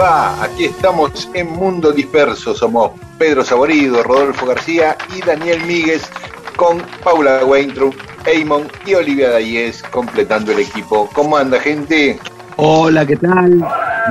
[0.00, 0.42] Va?
[0.42, 2.54] Aquí estamos en Mundo Disperso.
[2.54, 6.10] Somos Pedro Saborido, Rodolfo García y Daniel Míguez
[6.56, 11.08] con Paula Weintraub, Eamon y Olivia Dayes completando el equipo.
[11.12, 12.18] ¿Cómo anda, gente?
[12.56, 13.62] Hola, ¿qué tal?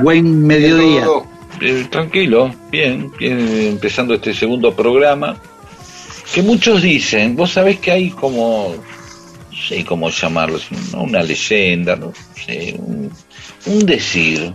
[0.02, 1.04] Buen mediodía.
[1.60, 5.36] Eh, tranquilo, bien, bien, empezando este segundo programa.
[6.32, 8.74] Que muchos dicen, vos sabés que hay como,
[9.50, 10.58] no sé cómo llamarlo,
[10.94, 12.12] una leyenda, no
[12.46, 13.10] sé, un,
[13.66, 14.54] un decir,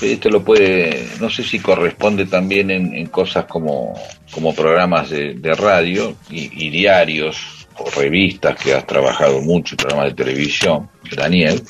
[0.00, 3.94] esto lo puede, no sé si corresponde también en, cosas como,
[4.30, 10.88] como programas de, radio y, diarios o revistas que has trabajado mucho, programas de televisión,
[11.16, 11.62] Daniel.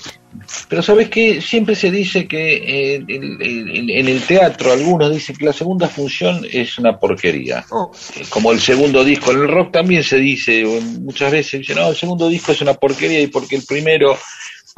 [0.69, 5.53] Pero sabes que siempre se dice que eh, en el teatro algunos dicen que la
[5.53, 7.65] segunda función es una porquería.
[7.71, 7.91] Oh.
[8.17, 10.65] Eh, como el segundo disco, en el rock también se dice,
[11.01, 14.17] muchas veces dicen, no, el segundo disco es una porquería y porque el primero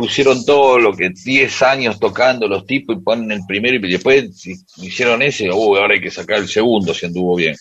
[0.01, 4.31] pusieron todo lo que 10 años tocando los tipos y ponen el primero y después
[4.79, 7.55] hicieron ese, uh, ahora hay que sacar el segundo si anduvo bien.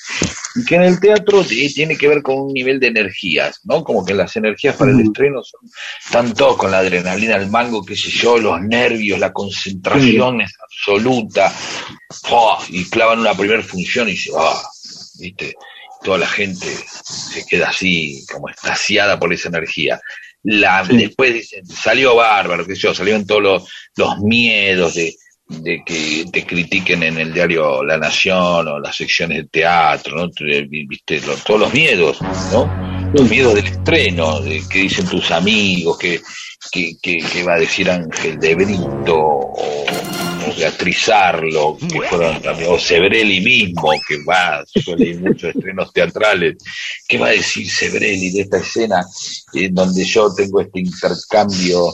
[0.55, 3.83] Y que en el teatro tiene que ver con un nivel de energías, ¿no?
[3.83, 5.69] Como que las energías para el estreno son,
[6.03, 10.53] están todos con la adrenalina, el mango, qué sé yo, los nervios, la concentración es
[10.61, 11.53] absoluta,
[12.69, 14.55] y clavan una primera función y se va,
[15.19, 15.55] ¿viste?
[16.03, 16.67] Toda la gente
[17.03, 19.99] se queda así, como estasiada por esa energía
[20.43, 25.15] la, después dicen, salió bárbaro, que yo, salieron todos los, los miedos de,
[25.47, 30.29] de que te critiquen en el diario La Nación o las secciones de teatro, ¿no?
[30.69, 32.21] Viste, todos los miedos,
[32.51, 33.11] ¿no?
[33.13, 36.21] Los miedos del estreno, de que dicen tus amigos, que,
[36.71, 39.85] que, que, va a decir Ángel de Brito, o,
[40.55, 46.57] Beatriz Arlo, que fueron también, o Sebrelli mismo, que va, suele ir muchos estrenos teatrales,
[47.07, 49.05] ¿qué va a decir Sebrelli de esta escena
[49.53, 51.93] en donde yo tengo este intercambio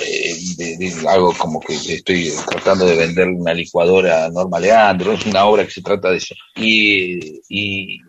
[0.00, 0.36] eh,
[0.78, 5.44] de, algo como que estoy tratando de vender una licuadora a Norma Leandro, es una
[5.44, 6.36] obra que se trata de eso.
[6.54, 8.00] Y, y,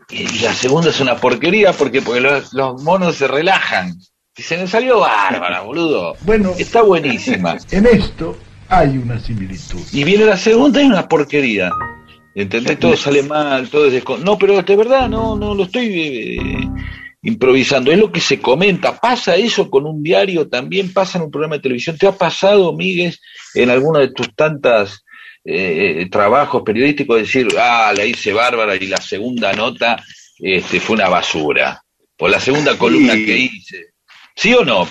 [0.41, 3.97] la segunda es una porquería porque, porque los, los monos se relajan.
[4.37, 6.15] Y se me salió bárbara, boludo.
[6.21, 7.57] Bueno, está buenísima.
[7.71, 8.35] En esto
[8.79, 9.81] hay una similitud.
[9.91, 11.71] Y viene la segunda y una porquería.
[12.35, 12.79] ¿Entendés?
[12.79, 16.69] Todo sale mal, todo es No, pero de verdad no, no lo estoy eh,
[17.21, 17.91] improvisando.
[17.91, 18.99] Es lo que se comenta.
[18.99, 20.47] ¿Pasa eso con un diario?
[20.47, 21.97] ¿También pasa en un programa de televisión?
[21.97, 23.15] ¿Te ha pasado, Miguel,
[23.53, 25.03] en alguno de tus tantas
[25.45, 30.03] eh, trabajos periodísticos decir, ah, la hice bárbara y la segunda nota
[30.39, 31.83] este, fue una basura?
[32.17, 33.93] O la segunda columna que hice.
[34.35, 34.87] ¿Sí o no?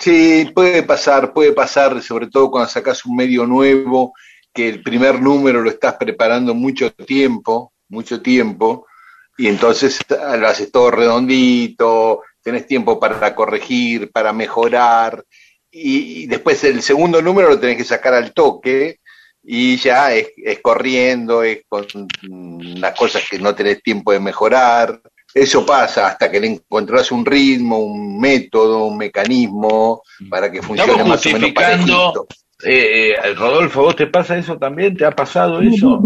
[0.00, 4.12] Sí, puede pasar, puede pasar, sobre todo cuando sacas un medio nuevo,
[4.52, 8.86] que el primer número lo estás preparando mucho tiempo, mucho tiempo,
[9.38, 15.24] y entonces lo haces todo redondito, tenés tiempo para corregir, para mejorar,
[15.70, 19.00] y, después el segundo número lo tenés que sacar al toque,
[19.42, 21.86] y ya es, es corriendo, es con
[22.80, 25.00] las cosas que no tenés tiempo de mejorar,
[25.34, 31.04] eso pasa hasta que le encontrás un ritmo, un método, un mecanismo para que funcione
[31.04, 32.26] más o menos parejito.
[32.64, 34.96] Eh, eh, Rodolfo, ¿vos te pasa eso también?
[34.96, 36.02] ¿Te ha pasado eso?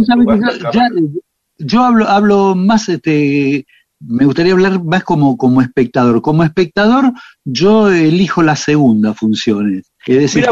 [1.58, 3.64] yo hablo, hablo más, este,
[4.00, 6.20] me gustaría hablar más como, como espectador.
[6.20, 7.12] Como espectador,
[7.44, 9.82] yo elijo la segunda función.
[10.06, 10.46] Es decir,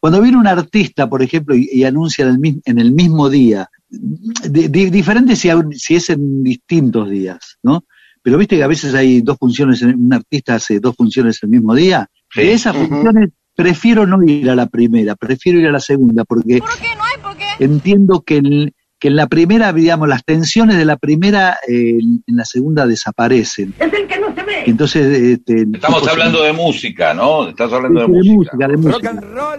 [0.00, 5.34] cuando, viene un artista, por ejemplo, y, anuncia en el, en el mismo día diferente
[5.34, 7.84] si, si, es en distintos días, ¿no?
[8.22, 11.74] Pero viste que a veces hay dos funciones, un artista hace dos funciones el mismo
[11.74, 12.08] día.
[12.34, 16.60] De esas funciones prefiero no ir a la primera, prefiero ir a la segunda, porque
[17.58, 22.44] entiendo que que en la primera, digamos, las tensiones de la primera eh, en la
[22.44, 23.74] segunda desaparecen.
[23.78, 24.27] Es el que no.
[24.70, 27.48] Entonces, este, Estamos hablando de música, ¿no?
[27.48, 28.34] Estás hablando de, de música.
[28.36, 29.12] música, de música.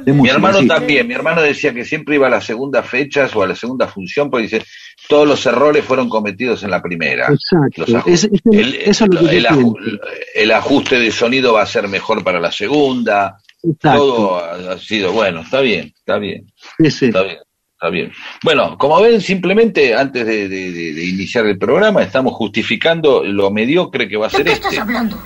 [0.04, 0.68] De Mi música, hermano sí.
[0.68, 3.88] también, mi hermano decía que siempre iba a las segundas fechas o a la segunda
[3.88, 4.64] función, porque dice,
[5.08, 7.28] todos los errores fueron cometidos en la primera.
[7.32, 7.86] Exacto.
[8.08, 10.02] Es- es- el, eso es lo que el aju- pienso.
[10.36, 13.38] el ajuste de sonido va a ser mejor para la segunda.
[13.62, 14.00] Exacto.
[14.00, 16.46] Todo ha, ha sido bueno, está bien, está bien,
[16.78, 17.06] Sí, sí.
[17.08, 17.38] está bien.
[17.82, 18.12] Está bien.
[18.44, 23.52] Bueno, como ven, simplemente antes de, de- de- de iniciar el programa, estamos justificando lo
[23.52, 25.18] mediocre que va a ¿De ser qué este, estás hablando?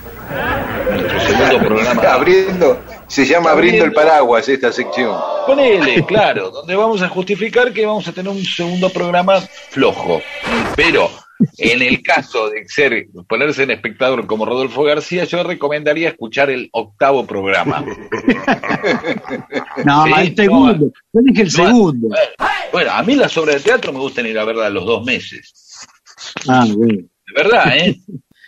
[0.92, 2.02] nuestro segundo programa.
[2.14, 5.18] Abriendo, se llama abriendo el paraguas esta sección.
[5.48, 9.42] Ponele, claro, donde vamos a justificar que vamos a tener un segundo programa
[9.72, 10.22] flojo.
[10.76, 11.10] Pero
[11.58, 16.70] en el caso de ser ponerse en espectador como Rodolfo García, yo recomendaría escuchar el
[16.72, 17.84] octavo programa.
[19.86, 20.92] No, Sí, el segundo.
[21.14, 22.08] Yo dije el No, segundo.
[22.72, 25.54] Bueno, a mí las obras de teatro me gustan ir a verlas los dos meses.
[26.48, 26.94] Ah, bueno.
[27.26, 27.96] De verdad, ¿eh?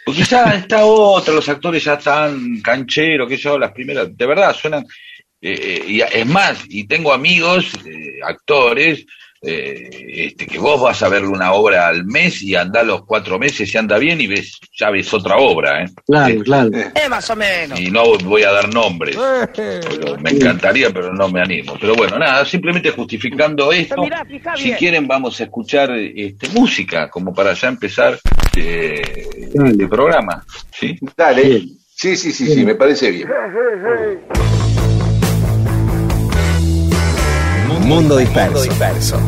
[0.06, 4.54] Porque ya está otra, los actores ya están cancheros, que yo, las primeras, de verdad,
[4.56, 4.86] suenan.
[5.42, 9.06] eh, eh, y es más, y tengo amigos, eh, actores,
[9.42, 13.38] eh, este, que vos vas a ver una obra al mes y andás los cuatro
[13.38, 15.88] meses y anda bien y ves, ya ves otra obra, ¿eh?
[16.06, 16.70] Claro, Eh, claro.
[16.74, 17.80] Eh, más o menos.
[17.80, 19.18] Y no voy a dar nombres.
[19.56, 21.78] Pero me encantaría, pero no me animo.
[21.80, 24.02] Pero bueno, nada, simplemente justificando esto.
[24.02, 24.78] Mirá, fija Si bien.
[24.78, 28.18] quieren, vamos a escuchar este, música, como para ya empezar
[28.56, 30.44] eh, el programa.
[30.72, 30.98] ¿sí?
[31.16, 31.44] Dale.
[31.44, 31.70] Bien.
[31.98, 33.30] Sí, sí, sí, sí, me parece bien.
[37.86, 39.20] Mundo disperso.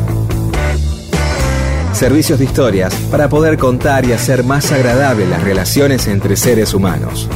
[1.92, 7.28] Servicios de historias para poder contar y hacer más agradables las relaciones entre seres humanos.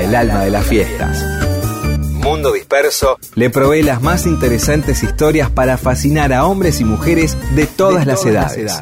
[0.00, 1.22] El alma de las fiestas.
[2.14, 7.66] Mundo Disperso le provee las más interesantes historias para fascinar a hombres y mujeres de
[7.66, 8.80] todas, las, edades.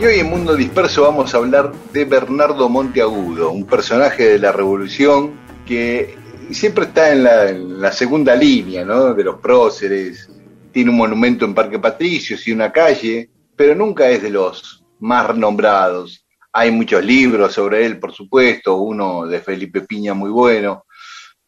[0.00, 4.52] Y hoy en Mundo Disperso vamos a hablar de Bernardo Monteagudo, un personaje de la
[4.52, 5.32] Revolución
[5.66, 6.16] que
[6.52, 9.14] siempre está en la, en la segunda línea ¿no?
[9.14, 10.29] de los próceres.
[10.72, 15.34] Tiene un monumento en Parque Patricios y una calle, pero nunca es de los más
[15.36, 16.24] nombrados.
[16.52, 20.84] Hay muchos libros sobre él, por supuesto, uno de Felipe Piña muy bueno,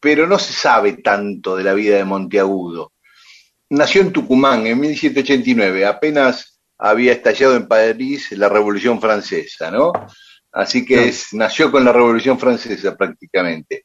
[0.00, 2.92] pero no se sabe tanto de la vida de Monteagudo.
[3.70, 9.92] Nació en Tucumán en 1789, apenas había estallado en París la Revolución Francesa, ¿no?
[10.52, 13.84] Así que es- nació con la Revolución Francesa prácticamente.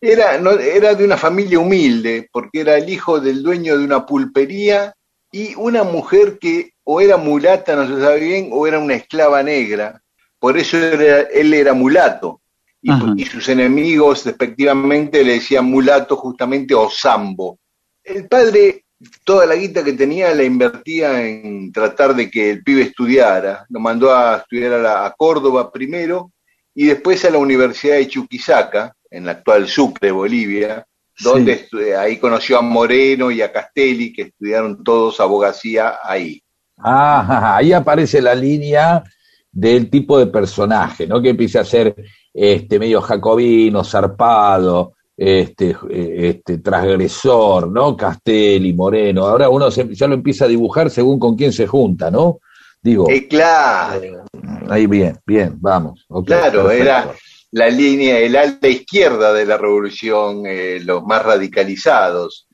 [0.00, 4.04] Era, no, era de una familia humilde, porque era el hijo del dueño de una
[4.04, 4.92] pulpería
[5.32, 9.42] y una mujer que o era mulata, no se sabe bien, o era una esclava
[9.42, 10.00] negra.
[10.38, 12.40] Por eso era- él era mulato.
[12.82, 17.58] Y, sus enemigos, respectivamente, le decían mulato justamente o sambo.
[18.04, 18.84] El padre
[19.24, 23.66] toda la guita que tenía la invertía en tratar de que el pibe estudiara.
[23.70, 26.30] Lo mandó a estudiar a, la- a Córdoba primero
[26.74, 30.86] y después a la Universidad de Chuquisaca, en la actual Sucre, Bolivia,
[31.18, 36.42] donde eh, ahí conoció a Moreno y a Castelli, que estudiaron todos abogacía ahí.
[36.78, 39.02] Ah, ahí aparece la línea
[39.50, 41.22] del tipo de personaje, ¿no?
[41.22, 41.94] Que empieza a ser
[42.34, 47.96] este medio jacobino, zarpado, este, eh, este transgresor, ¿no?
[47.96, 49.26] Castelli, Moreno.
[49.26, 52.40] Ahora uno se- ya lo empieza a dibujar según con quién se junta, ¿no?
[52.82, 54.24] Digo, Eh, claro,
[54.68, 56.04] ahí bien, bien, vamos.
[56.26, 56.70] claro, perfecto.
[56.72, 57.10] era
[57.52, 62.48] la línea, el ala izquierda de la revolución, eh, los más radicalizados.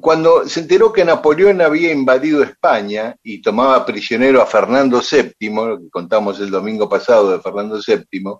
[0.00, 5.78] Cuando se enteró que Napoleón había invadido España y tomaba prisionero a Fernando VII, lo
[5.78, 8.38] que contamos el domingo pasado de Fernando VII,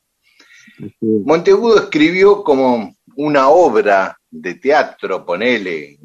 [1.01, 5.99] Monteagudo escribió como una obra de teatro, ponele,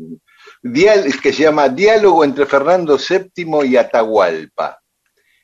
[0.63, 4.79] que se llama Diálogo entre Fernando VII y Atahualpa,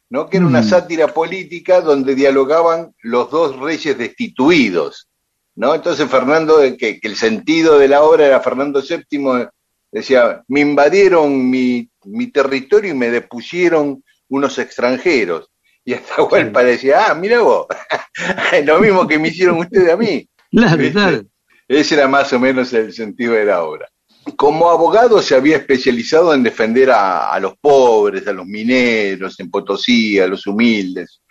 [0.10, 0.30] ¿no?
[0.30, 0.70] que era una Mm.
[0.70, 5.08] sátira política donde dialogaban los dos reyes destituidos.
[5.56, 5.76] ¿no?
[5.76, 9.48] Entonces Fernando, que, que el sentido de la obra era Fernando VII,
[9.92, 15.50] decía, me invadieron mi, mi territorio y me depusieron unos extranjeros.
[15.84, 17.66] Y Atahualpa decía, ah, mira vos,
[18.66, 20.28] lo mismo que me hicieron ustedes a mí.
[20.52, 21.22] Claro, claro.
[21.68, 23.90] Ese era más o menos el sentido de la obra.
[24.36, 30.20] Como abogado se había especializado en defender a, los pobres, a los mineros, en Potosí,
[30.20, 31.22] a los humildes.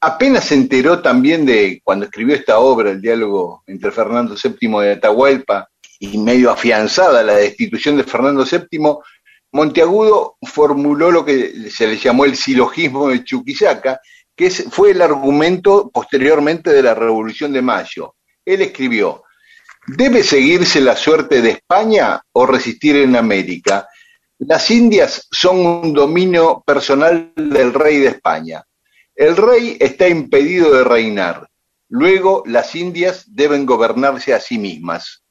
[0.00, 4.88] Apenas se enteró también de, cuando escribió esta obra, el diálogo entre Fernando VII y
[4.90, 5.68] Atahualpa,
[6.00, 8.78] y medio afianzada la destitución de Fernando VII,
[9.52, 14.00] Monteagudo formuló lo que se le llamó el silogismo de Chuquisaca,
[14.36, 18.14] que fue el argumento posteriormente de la Revolución de Mayo.
[18.44, 19.24] Él escribió,
[19.96, 23.88] ¿Debe seguirse la suerte de España o resistir en América?
[24.40, 28.62] Las Indias son un dominio personal del rey de España.
[29.16, 31.48] El rey está impedido de reinar.
[31.88, 35.24] Luego las Indias deben gobernarse a sí mismas.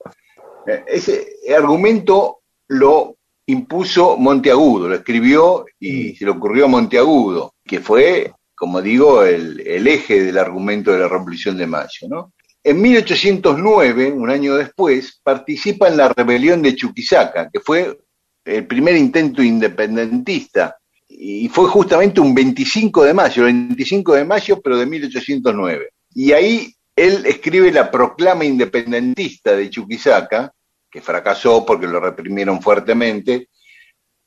[0.87, 8.33] Ese argumento lo impuso Monteagudo, lo escribió y se le ocurrió a Monteagudo, que fue,
[8.55, 12.33] como digo, el, el eje del argumento de la Revolución de Mayo, ¿no?
[12.67, 17.97] En 1809, un año después, participa en la rebelión de Chuquisaca, que fue
[18.43, 20.75] el primer intento independentista,
[21.07, 25.91] y fue justamente un 25 de mayo, el 25 de mayo, pero de 1809.
[26.13, 30.51] Y ahí él escribe la proclama independentista de Chuquisaca,
[30.91, 33.47] que fracasó porque lo reprimieron fuertemente,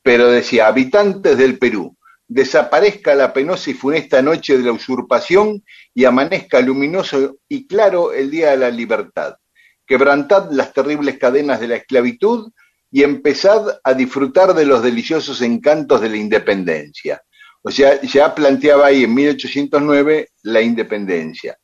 [0.03, 1.95] pero decía, habitantes del Perú,
[2.31, 8.31] desaparezca la penosa y funesta noche de la usurpación y amanezca luminoso y claro el
[8.31, 9.35] día de la libertad.
[9.85, 12.53] Quebrantad las terribles cadenas de la esclavitud
[12.93, 17.21] y empezad a disfrutar de los deliciosos encantos de la independencia.
[17.63, 21.57] O sea, ya planteaba ahí en 1809 la independencia.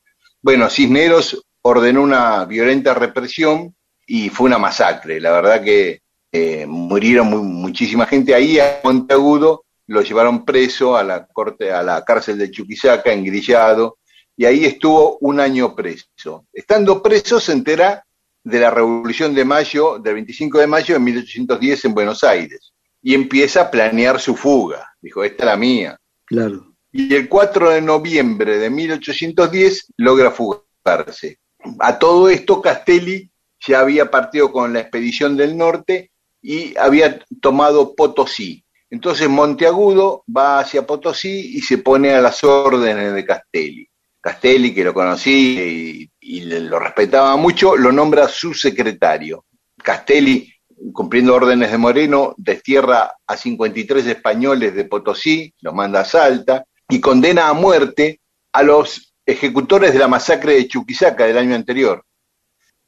[0.43, 3.73] Bueno, Cisneros ordenó una violenta represión
[4.05, 5.21] y fue una masacre.
[5.21, 6.01] La verdad que
[6.33, 11.83] eh, murieron mu- muchísima gente ahí a Monteagudo lo llevaron preso a la corte, a
[11.83, 13.99] la cárcel de Chuquisaca, engrillado,
[14.37, 16.47] y ahí estuvo un año preso.
[16.53, 18.05] Estando preso se entera
[18.45, 23.15] de la Revolución de Mayo, del 25 de mayo de 1810 en Buenos Aires, y
[23.15, 24.95] empieza a planear su fuga.
[25.01, 25.99] Dijo, esta es la mía.
[26.25, 26.75] Claro.
[26.93, 31.39] Y el 4 de noviembre de 1810 logra fugarse.
[31.81, 33.31] A todo esto Castelli
[33.67, 38.65] ya había partido con la expedición del norte y había tomado Potosí.
[38.91, 43.89] Entonces Monteagudo va hacia Potosí y se pone a las órdenes de Castelli.
[44.21, 49.45] Castelli, que lo conocía y, lo respetaba mucho, lo nombra su secretario.
[49.83, 50.53] Castelli,
[50.93, 57.01] cumpliendo órdenes de Moreno, destierra a 53 españoles de Potosí, los manda a Salta y
[57.01, 58.21] condena a muerte
[58.53, 62.05] a los ejecutores de la masacre de Chuquisaca del año anterior.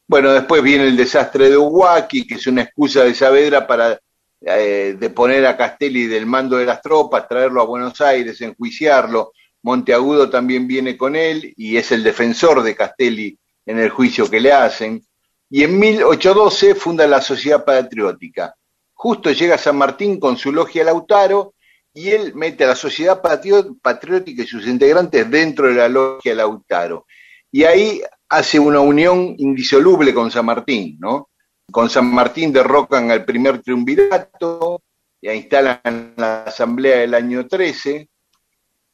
[0.09, 4.01] Bueno, después viene el desastre de Huaki, que es una excusa de Saavedra para
[4.41, 9.33] eh, deponer a Castelli del mando de las tropas, traerlo a Buenos Aires, enjuiciarlo.
[9.63, 14.41] Monteagudo también viene con él y es el defensor de Castelli en el juicio que
[14.41, 15.03] le hacen.
[15.51, 18.55] Y en 1812 funda la Sociedad Patriótica.
[18.95, 21.55] Justo llega San Martín con su logia Lautaro
[21.93, 27.07] y él mete a la Sociedad Patriótica y sus integrantes dentro de la logia Lautaro.
[27.51, 31.31] Y ahí hace una unión indisoluble con San Martín, ¿no?
[31.71, 34.83] Con San Martín derrocan al primer triunvirato,
[35.21, 38.09] y instalan la asamblea del año 13.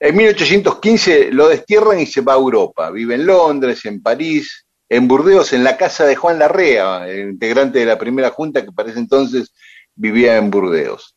[0.00, 2.90] En 1815 lo destierran y se va a Europa.
[2.90, 7.87] Vive en Londres, en París, en Burdeos, en la casa de Juan Larrea, integrante de
[7.87, 9.52] la primera junta que para ese entonces
[9.95, 11.14] vivía en Burdeos.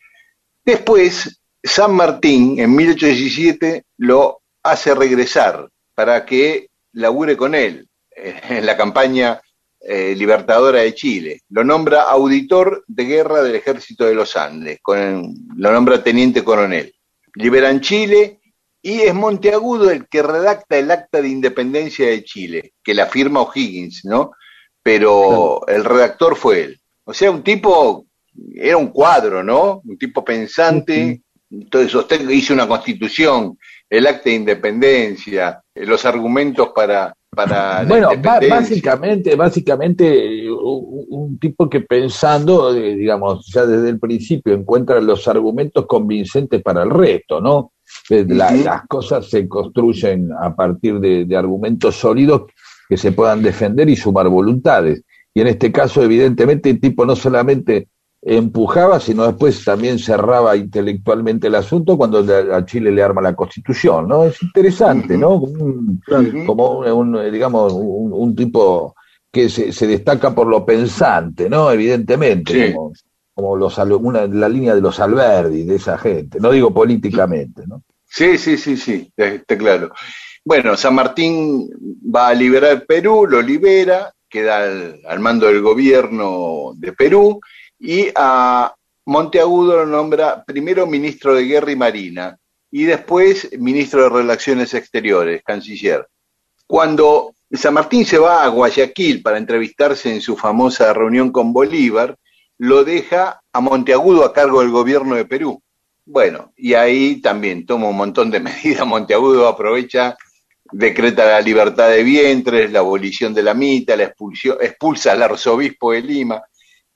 [0.63, 8.75] Después, San Martín, en 1817, lo hace regresar para que labure con él en la
[8.75, 9.41] campaña
[9.79, 11.41] eh, libertadora de Chile.
[11.49, 16.93] Lo nombra auditor de guerra del ejército de los Andes, con, lo nombra teniente coronel.
[17.35, 18.39] Liberan Chile
[18.81, 23.41] y es Monteagudo el que redacta el acta de independencia de Chile, que la firma
[23.41, 24.31] O'Higgins, ¿no?
[24.81, 26.81] Pero el redactor fue él.
[27.03, 28.05] O sea, un tipo,
[28.55, 29.81] era un cuadro, ¿no?
[29.85, 31.21] Un tipo pensante.
[31.49, 33.57] Entonces, usted hizo una constitución,
[33.89, 38.09] el acta de independencia, los argumentos para para bueno,
[38.49, 45.85] básicamente, básicamente un, tipo que pensando, eh, digamos, ya desde el principio encuentra los argumentos
[45.85, 47.73] convincentes para el resto, ¿no?
[48.09, 52.43] Eh, las cosas se construyen a partir de, argumentos sólidos
[52.89, 55.03] que se puedan defender y sumar voluntades.
[55.31, 57.89] Y en este caso, evidentemente, el tipo no solamente
[58.29, 64.05] empujaba, sino después también cerraba intelectualmente el asunto cuando a Chile le arma la constitución,
[64.05, 64.25] ¿no?
[64.25, 65.41] Es interesante, ¿no?
[66.45, 68.95] como un, digamos, un, tipo
[69.31, 71.71] que se, se, destaca por lo pensante, ¿no?
[71.71, 72.75] Evidentemente,
[73.33, 77.83] como, los, una, la línea de los Alberdi, de esa gente, no digo políticamente, ¿no?
[78.05, 79.91] Sí, sí, sí, sí, está claro.
[80.43, 81.69] Bueno, San Martín
[82.13, 84.65] va a liberar Perú, lo libera, queda
[85.07, 87.39] al mando del gobierno de Perú,
[87.79, 88.73] y a
[89.05, 92.37] Monteagudo lo nombra primero ministro de Guerra y Marina
[92.71, 96.07] y después ministro de Relaciones Exteriores, canciller.
[96.65, 102.17] Cuando San Martín se va a Guayaquil para entrevistarse en su famosa reunión con Bolívar,
[102.57, 105.61] lo deja a Monteagudo a cargo del gobierno de Perú.
[106.05, 108.85] Bueno, y ahí también toma un montón de medidas.
[108.85, 110.17] Monteagudo aprovecha,
[110.71, 115.93] decreta la libertad de vientres, la abolición de la mita, la expulsión, expulsa al arzobispo
[115.93, 116.43] de Lima,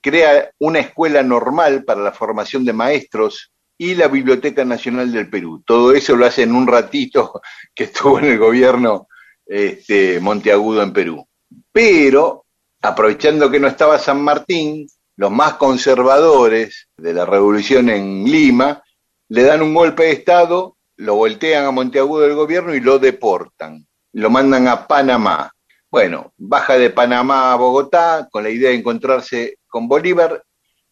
[0.02, 5.62] crea una escuela normal para la formación de maestros y la Biblioteca Nacional del Perú.
[5.64, 7.40] Todo eso lo hace en un ratito
[7.74, 9.08] que estuvo en el gobierno
[9.46, 11.26] este, Monteagudo en Perú.
[11.70, 12.44] Pero,
[12.80, 18.82] aprovechando que no estaba San Martín, los más conservadores de la revolución en Lima
[19.28, 23.86] le dan un golpe de Estado, lo voltean a Monteagudo del gobierno y lo deportan.
[24.12, 25.51] Lo mandan a Panamá.
[25.92, 30.42] Bueno, baja de Panamá a Bogotá con la idea de encontrarse con Bolívar,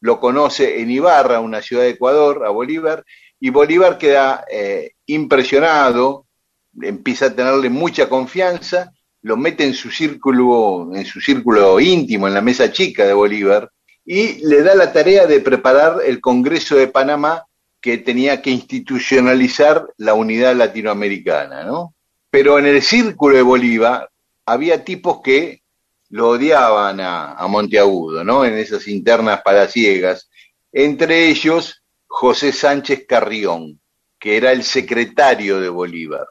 [0.00, 3.02] lo conoce en Ibarra, una ciudad de Ecuador, a Bolívar,
[3.40, 6.26] y Bolívar queda eh, impresionado,
[6.82, 12.34] empieza a tenerle mucha confianza, lo mete en su círculo, en su círculo íntimo, en
[12.34, 13.70] la mesa chica de Bolívar,
[14.04, 17.46] y le da la tarea de preparar el Congreso de Panamá
[17.80, 21.94] que tenía que institucionalizar la unidad latinoamericana, ¿no?
[22.30, 24.10] Pero en el círculo de Bolívar
[24.46, 25.62] había tipos que
[26.10, 28.44] lo odiaban a, Monteagudo, ¿no?
[28.44, 30.28] En esas internas palaciegas.
[30.72, 33.80] Entre ellos, José Sánchez Carrión,
[34.18, 36.26] que era el secretario de Bolívar.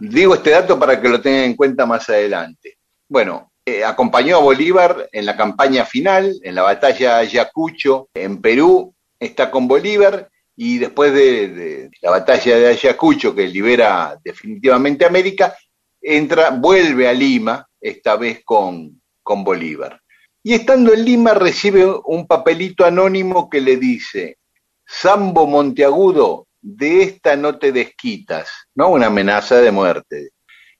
[0.00, 2.78] Digo este dato para que lo tengan en cuenta más adelante.
[3.08, 8.40] Bueno, eh, acompañó a Bolívar en la campaña final, en la batalla de Ayacucho, en
[8.40, 15.04] Perú, está con Bolívar y después de, de, la batalla de Ayacucho, que libera definitivamente
[15.04, 15.56] América,
[16.02, 20.00] entra, vuelve a Lima, esta vez con, con Bolívar.
[20.42, 24.38] Y estando en Lima recibe un papelito anónimo que le dice,
[24.84, 28.90] Sambo Monteagudo, de esta no te desquitas, ¿no?
[28.90, 30.30] Una amenaza de muerte.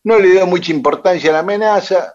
[0.05, 2.13] No le dio mucha importancia a la amenaza,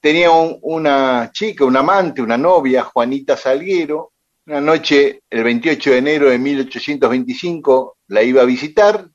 [0.00, 4.12] tenía una chica, un amante, una novia, Juanita Salguero,
[4.46, 9.08] una noche, el 28 de enero de 1825, la iba a visitar,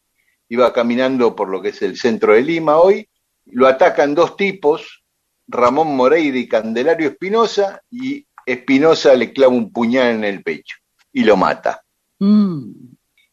[0.50, 3.08] iba caminando por lo que es el centro de Lima hoy,
[3.52, 5.04] lo atacan dos tipos,
[5.48, 10.78] Ramón Moreira y Candelario Espinosa, y Espinosa le clava un puñal en el pecho
[11.14, 11.82] y lo mata.
[12.20, 12.72] Mm.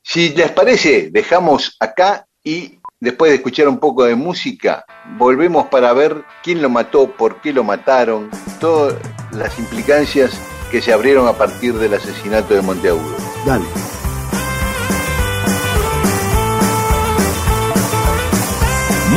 [0.02, 4.85] Si les parece, dejamos acá y después de escuchar un poco de música,
[5.18, 8.96] volvemos para ver quién lo mató, por qué lo mataron, todas
[9.33, 10.33] las implicancias
[10.70, 13.16] que se abrieron a partir del asesinato de Monteagudo.
[13.46, 13.97] Dale.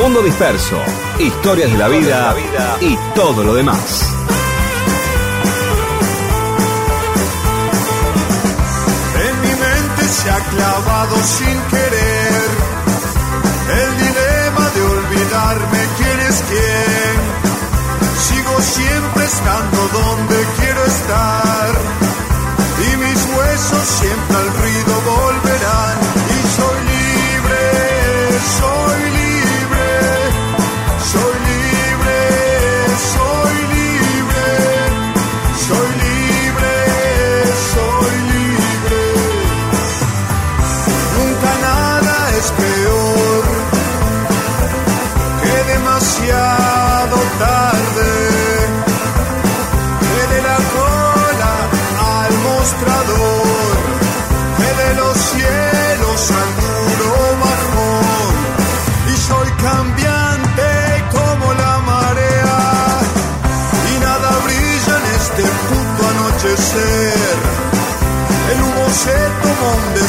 [0.01, 0.81] Mundo Disperso,
[1.19, 2.35] historias de la vida
[2.81, 4.01] y todo lo demás.
[9.27, 12.49] En mi mente se ha clavado sin querer
[13.79, 17.17] el dilema de olvidarme quién es quién.
[18.27, 21.69] Sigo siempre estando donde quiero estar
[22.91, 25.50] y mis huesos siempre al ruido volverán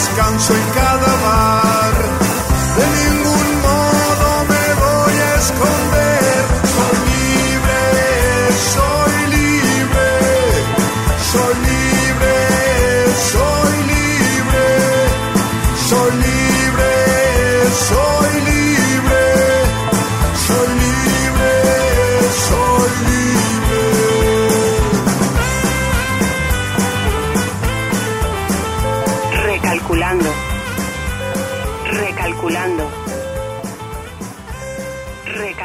[0.02, 1.61] descanso en cada bar,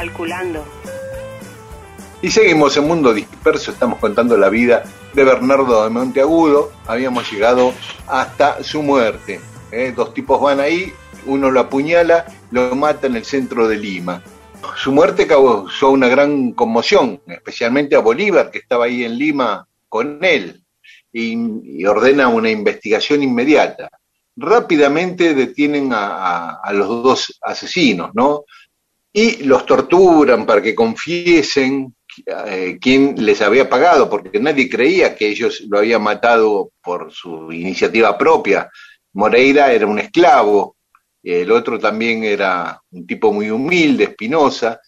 [0.07, 0.65] Recalculando.
[2.21, 7.73] Y seguimos en Mundo Disperso, estamos contando la vida de Bernardo de Monteagudo, habíamos llegado
[8.07, 9.41] hasta su muerte.
[9.71, 9.93] ¿eh?
[9.95, 10.93] Dos tipos van ahí,
[11.25, 14.23] uno lo apuñala, lo mata en el centro de Lima.
[14.77, 20.23] Su muerte causó una gran conmoción, especialmente a Bolívar, que estaba ahí en Lima con
[20.23, 20.63] él,
[21.11, 23.89] y, ordena una investigación inmediata.
[24.37, 28.45] Rápidamente detienen a los dos asesinos, ¿no?
[29.19, 31.95] Y los torturan para que confiesen
[32.27, 37.51] eh, quién les había pagado, porque nadie creía que ellos lo habían matado por su
[37.51, 38.69] iniciativa propia.
[39.13, 40.75] Moreira era un esclavo,
[41.23, 44.79] el otro también era un tipo muy humilde, Espinosa,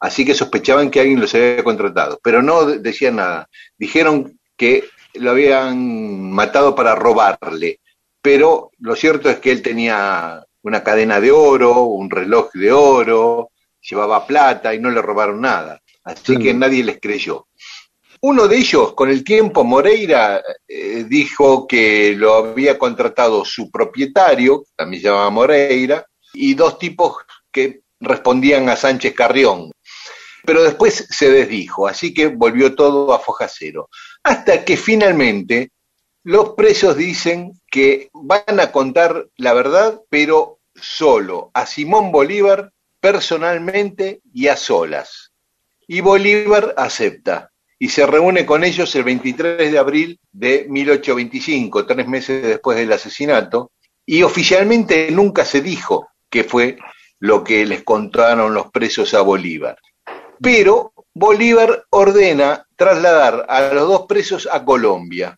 [0.00, 3.48] así que sospechaban que alguien los había contratado, pero no de- decían nada.
[3.78, 7.80] Dijeron que lo habían matado para robarle,
[8.20, 13.50] pero lo cierto es que él tenía una cadena de oro, un reloj de oro,
[13.88, 15.80] llevaba plata y no le robaron nada.
[16.04, 16.38] Así Sí.
[16.38, 17.46] que nadie les creyó.
[18.20, 24.64] Uno de ellos, con el tiempo, Moreira eh, dijo que lo había contratado su propietario,
[24.74, 27.16] también se llamaba Moreira, y dos tipos
[27.52, 29.70] que respondían a Sánchez Carrión.
[30.44, 33.88] Pero después se desdijo, así que volvió todo a foja cero.
[34.24, 35.70] Hasta que finalmente
[36.24, 44.20] los presos dicen que van a contar la verdad, pero solo a Simón Bolívar personalmente
[44.32, 45.32] y a solas.
[45.86, 52.08] Y Bolívar acepta y se reúne con ellos el 23 de abril de 1825, tres
[52.08, 53.70] meses después del asesinato,
[54.04, 56.76] y oficialmente nunca se dijo que fue
[57.20, 59.78] lo que les contaron los presos a Bolívar.
[60.40, 65.36] Pero Bolívar ordena trasladar a los dos presos a Colombia.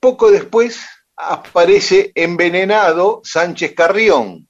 [0.00, 0.84] Poco después
[1.16, 4.48] aparece envenenado Sánchez Carrión,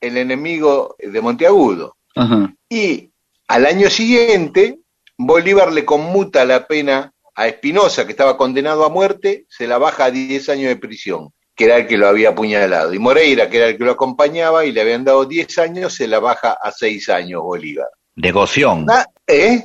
[0.00, 1.96] el enemigo de Monteagudo.
[2.14, 2.52] Ajá.
[2.68, 3.10] Y
[3.48, 4.78] al año siguiente,
[5.16, 10.06] Bolívar le conmuta la pena a Espinosa, que estaba condenado a muerte, se la baja
[10.06, 12.92] a 10 años de prisión, que era el que lo había apuñalado.
[12.92, 16.08] Y Moreira, que era el que lo acompañaba y le habían dado 10 años, se
[16.08, 17.88] la baja a 6 años Bolívar.
[18.16, 18.86] Negoción.
[18.90, 19.64] Ah, ¿Eh?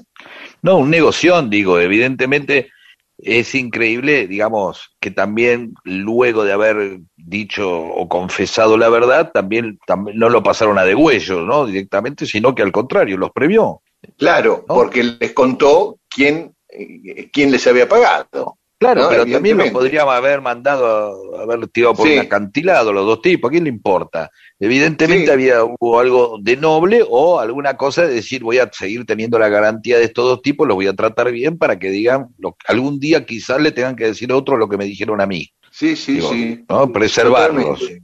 [0.62, 2.72] No, un negoción, digo, evidentemente
[3.18, 10.18] es increíble, digamos, que también luego de haber dicho o confesado la verdad, también, también
[10.18, 11.66] no lo pasaron a degüello, ¿no?
[11.66, 13.82] Directamente, sino que al contrario, los previó.
[14.18, 14.76] Claro, ¿No?
[14.76, 18.58] porque les contó quién, eh, quién les había pagado.
[18.84, 22.14] Claro, No, pero también lo podríamos haber mandado, a- haber tirado por Sí.
[22.16, 24.30] un acantilado los dos tipos, ¿a quién le importa?
[24.60, 25.32] Evidentemente Sí.
[25.32, 29.48] había hubo algo de noble o alguna cosa de decir voy a seguir teniendo la
[29.48, 33.00] garantía de estos dos tipos, los voy a tratar bien para que digan, lo- algún
[33.00, 35.96] día quizás le tengan que decir a otro lo que me dijeron a mí, Sí,
[35.96, 36.66] sí, Digo, sí.
[36.68, 36.92] ¿no?
[36.92, 37.80] Preservarlos.
[37.80, 38.04] Totalmente.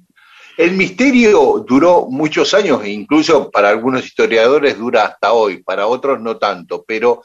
[0.58, 6.20] El misterio duró muchos años e incluso para algunos historiadores dura hasta hoy, para otros
[6.22, 7.22] no tanto, pero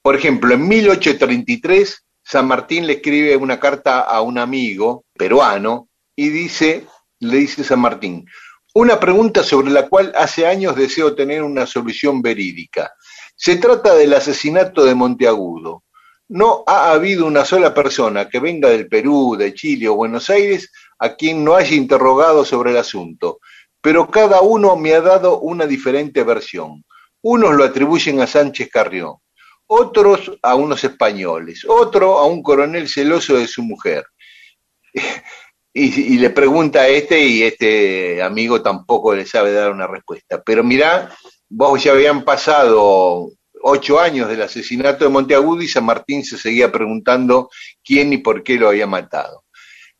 [0.00, 6.28] por ejemplo, en 1833 San Martín le escribe una carta a un amigo peruano y
[6.28, 6.86] dice,
[7.20, 8.24] le dice San Martín,
[8.74, 12.92] una pregunta sobre la cual hace años deseo tener una solución verídica.
[13.36, 15.84] Se trata del asesinato de Monteagudo.
[16.28, 20.70] No ha habido una sola persona que venga del Perú, de Chile o Buenos Aires
[20.98, 23.40] a quien no haya interrogado sobre el asunto,
[23.82, 26.84] pero cada uno me ha dado una diferente versión.
[27.20, 29.16] Unos lo atribuyen a Sánchez Carrión,
[29.74, 34.04] otros a unos españoles, otro a un coronel celoso de su mujer.
[35.74, 40.42] Y, le pregunta a este y este amigo tampoco le sabe dar una respuesta.
[40.42, 41.10] Pero mirá,
[41.48, 43.30] vos ya habían pasado
[43.62, 47.48] ocho años del asesinato de Monteagudo y San Martín se seguía preguntando
[47.82, 49.44] quién y por qué lo había matado.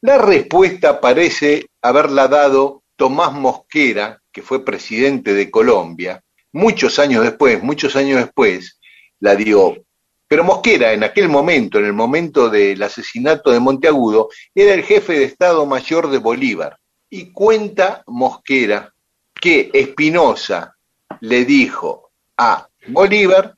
[0.02, 7.62] La respuesta parece haberla dado Tomás Mosquera, que fue presidente de Colombia, muchos años después,
[7.62, 8.78] muchos años después,
[9.22, 9.84] la dio.
[10.28, 15.14] Pero Mosquera, en aquel momento, en el momento del asesinato de Monteagudo, era el jefe
[15.14, 16.76] de Estado Mayor de Bolívar.
[17.08, 18.92] Y cuenta Mosquera
[19.40, 20.74] que Espinosa
[21.20, 23.54] le dijo a Bolívar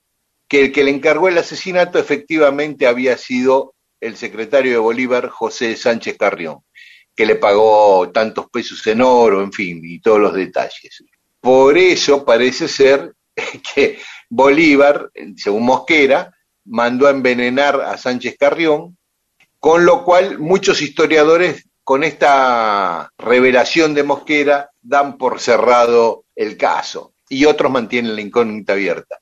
[0.48, 5.76] que el que le encargó el asesinato efectivamente había sido el secretario de Bolívar, José
[5.76, 6.58] Sánchez Carrión,
[7.16, 11.04] que le pagó tantos pesos en oro, en fin, y todos los detalles.
[11.40, 13.14] Por eso parece ser
[13.74, 13.98] que
[14.30, 16.32] Bolívar, según Mosquera,
[16.64, 18.96] mandó a envenenar a Sánchez Carrión,
[19.58, 27.14] con lo cual muchos historiadores con esta revelación de Mosquera dan por cerrado el caso
[27.28, 29.18] y otros mantienen la incógnita abierta.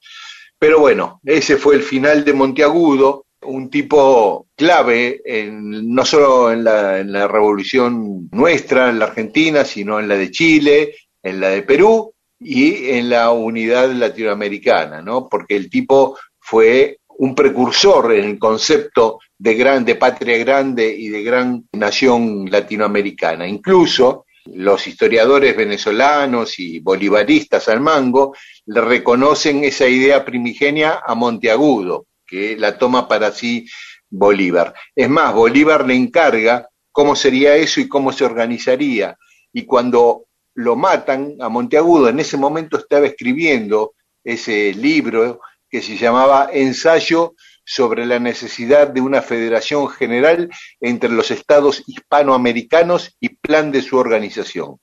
[0.59, 6.63] Pero bueno, ese fue el final de Monteagudo, un tipo clave en, no solo en
[6.63, 11.49] la, en la revolución nuestra, en la Argentina, sino en la de Chile, en la
[11.49, 12.12] de Perú
[12.45, 15.29] y en la unidad latinoamericana, ¿no?
[15.29, 21.09] Porque el tipo fue un precursor en el concepto de gran, de patria grande y
[21.09, 23.47] de gran nación latinoamericana.
[23.47, 28.35] Incluso los historiadores venezolanos y bolivaristas al mango
[28.67, 33.67] le reconocen esa idea primigenia a Monteagudo, que la toma para sí
[34.11, 34.75] Bolívar.
[34.95, 39.17] Es más, Bolívar le encarga cómo sería eso y cómo se organizaría.
[39.53, 45.97] Y cuando lo matan a Monteagudo, en ese momento estaba escribiendo ese libro que se
[45.97, 47.35] llamaba Ensayo
[47.65, 53.97] sobre la necesidad de una federación general entre los estados hispanoamericanos y plan de su
[53.97, 54.79] organización.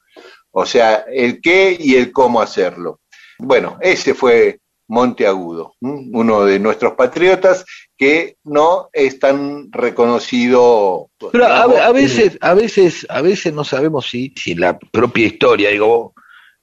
[0.51, 3.01] O sea, el qué y el cómo hacerlo.
[3.37, 7.63] Bueno, ese fue Monteagudo, uno de nuestros patriotas
[7.95, 11.09] que no es tan reconocido.
[11.31, 16.15] Pero a, veces, a veces, a veces no sabemos si, si la propia historia, digo,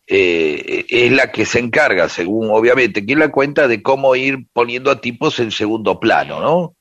[0.09, 4.91] eh, es la que se encarga, según obviamente, que la cuenta de cómo ir poniendo
[4.91, 6.75] a tipos en segundo plano, ¿no?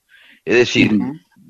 [0.45, 0.99] Es decir,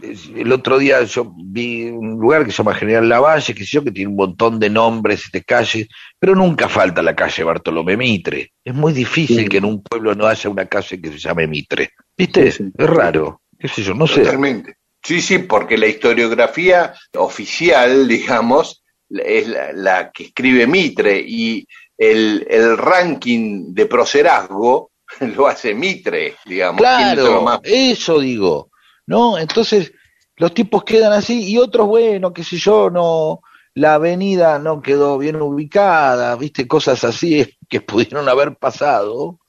[0.02, 3.84] el otro día yo vi un lugar que se llama General Lavalle, que sé yo,
[3.84, 5.88] que tiene un montón de nombres de calles,
[6.20, 8.52] pero nunca falta la calle Bartolomé Mitre.
[8.64, 11.92] Es muy difícil que en un pueblo no haya una calle que se llame Mitre.
[12.18, 12.48] ¿Viste?
[12.48, 13.42] Es raro.
[13.58, 13.94] ¿Qué sé yo?
[13.94, 14.22] No sé.
[14.22, 14.76] Totalmente.
[15.02, 22.78] Sí, sí, porque la historiografía oficial, digamos, es la, que escribe Mitre y el, el,
[22.78, 24.92] ranking de procerazgo
[25.36, 26.82] lo hace Mitre, digamos.
[26.82, 28.72] Claro, eso digo,
[29.08, 29.38] ¿no?
[29.38, 29.92] Entonces
[30.38, 33.42] los tipos quedan así y otros, bueno, qué sé yo, no,
[33.74, 39.40] la avenida no quedó bien ubicada, viste, cosas así que pudieron haber pasado,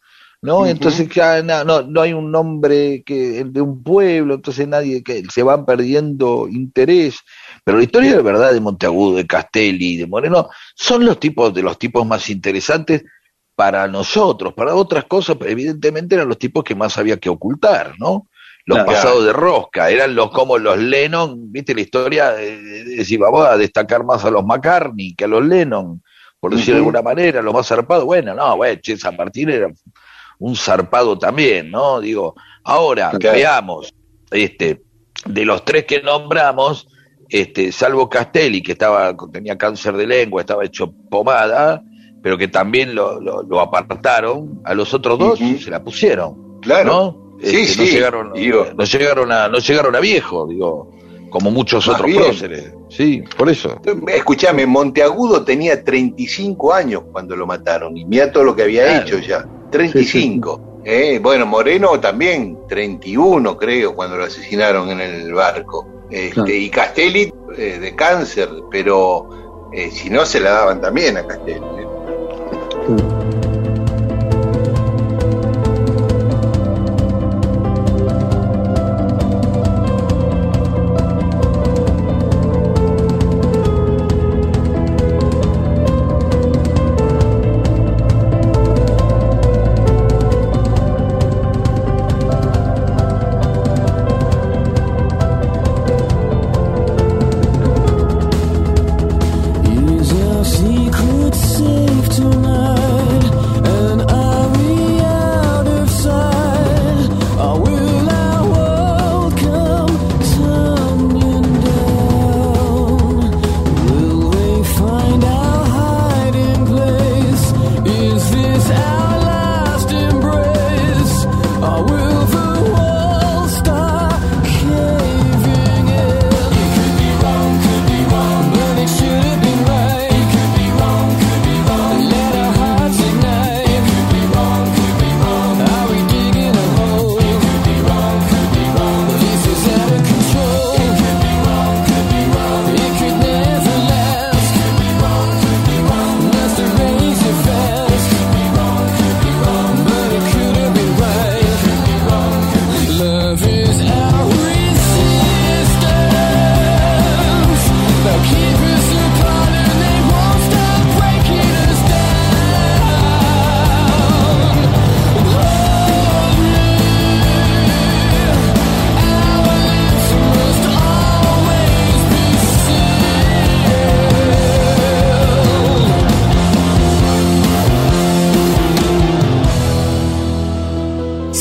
[0.42, 0.66] ¿no?
[0.66, 5.42] Entonces ya no, no hay un nombre que de un pueblo, entonces nadie que se
[5.42, 7.18] van perdiendo interés.
[7.64, 11.62] Pero la historia de verdad de Monteagudo, de Castelli, de Moreno, son los tipos de
[11.62, 13.04] los tipos más interesantes
[13.56, 18.28] para nosotros, para otras cosas, evidentemente eran los tipos que más había que ocultar, ¿no?
[18.66, 23.46] Los pasados de rosca, eran los como los Lennon, viste la historia, de, decir, vamos
[23.46, 26.02] a destacar más a los McCartney que a los Lennon,
[26.40, 29.68] por decir de alguna manera, los más zarpados, bueno, no, bueno, che, San Martín era
[30.40, 32.00] un zarpado también, ¿no?
[32.00, 33.94] Digo, ahora, veamos,
[34.32, 34.82] este,
[35.24, 36.88] de los tres que nombramos,
[37.28, 41.84] este, salvo Castelli, que estaba, tenía cáncer de lengua, estaba hecho pomada,
[42.20, 46.58] pero que también lo, lo, apartaron, a los otros dos se la pusieron.
[46.60, 46.92] Claro.
[46.92, 47.25] ¿no?
[47.42, 48.28] Sí, este, sí, no llegaron,
[48.76, 50.90] no llegaron a, no llegaron a viejo, digo,
[51.30, 52.72] como muchos otros próceres.
[52.88, 53.80] Sí, por eso.
[54.08, 59.18] Escúchame, Monteagudo tenía 35 años cuando lo mataron, y mira todo lo que había hecho
[59.18, 59.46] ya.
[59.70, 60.82] 35.
[60.84, 66.04] Eh, bueno, Moreno también, 31 creo, cuando lo asesinaron en el barco.
[66.08, 71.26] Este, y Castelli eh, de cáncer, pero eh, si no se la daban también a
[71.26, 71.60] Castelli.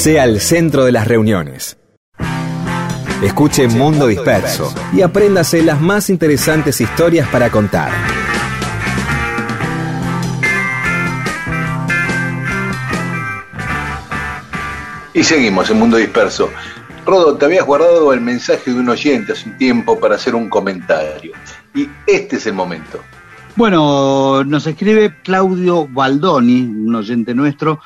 [0.05, 1.79] Sea el centro de las reuniones.
[3.23, 7.89] Escuche Mundo Disperso y apréndase las más interesantes historias para contar.
[15.11, 16.51] Y seguimos en Mundo Disperso.
[17.03, 20.49] Rodo, te habías guardado el mensaje de un oyente hace un tiempo para hacer un
[20.49, 21.31] comentario.
[21.73, 22.99] Y este es el momento.
[23.55, 27.79] Bueno, nos escribe Claudio Baldoni, un oyente nuestro.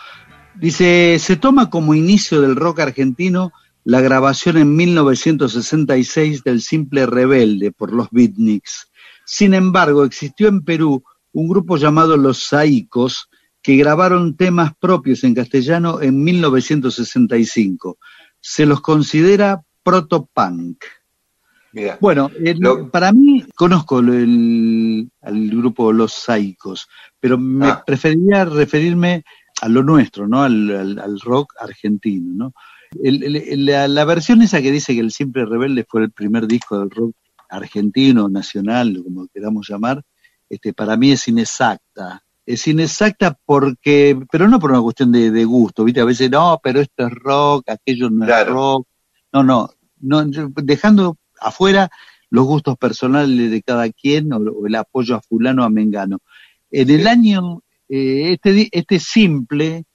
[0.59, 3.53] Dice, se toma como inicio del rock argentino
[3.85, 8.91] la grabación en 1966 del Simple Rebelde por los Beatniks.
[9.25, 13.29] Sin embargo, existió en Perú un grupo llamado Los Saicos
[13.61, 17.97] que grabaron temas propios en castellano en 1965.
[18.41, 20.83] Se los considera proto-punk.
[21.99, 22.31] Bueno,
[22.91, 26.87] para mí conozco el, grupo Los Saicos,
[27.19, 27.83] pero me ah.
[27.85, 29.23] preferiría referirme
[29.61, 30.43] a lo nuestro, ¿no?
[30.43, 32.53] Al, rock argentino, ¿no?
[33.01, 37.15] la, versión esa que dice que el Simple Rebelde fue el primer disco del rock
[37.49, 40.03] argentino, nacional, como queramos llamar,
[40.49, 42.23] este, para mí es inexacta.
[42.45, 46.01] Es inexacta porque, pero no por una cuestión de, gusto, ¿viste?
[46.01, 48.87] A veces, no, pero esto es rock, aquello no es rock.
[49.31, 50.25] No, no, no,
[50.63, 51.91] dejando afuera
[52.31, 56.19] los gustos personales de cada quien o, el apoyo a fulano a mengano.
[56.71, 59.85] En el año, eh, este, este simple,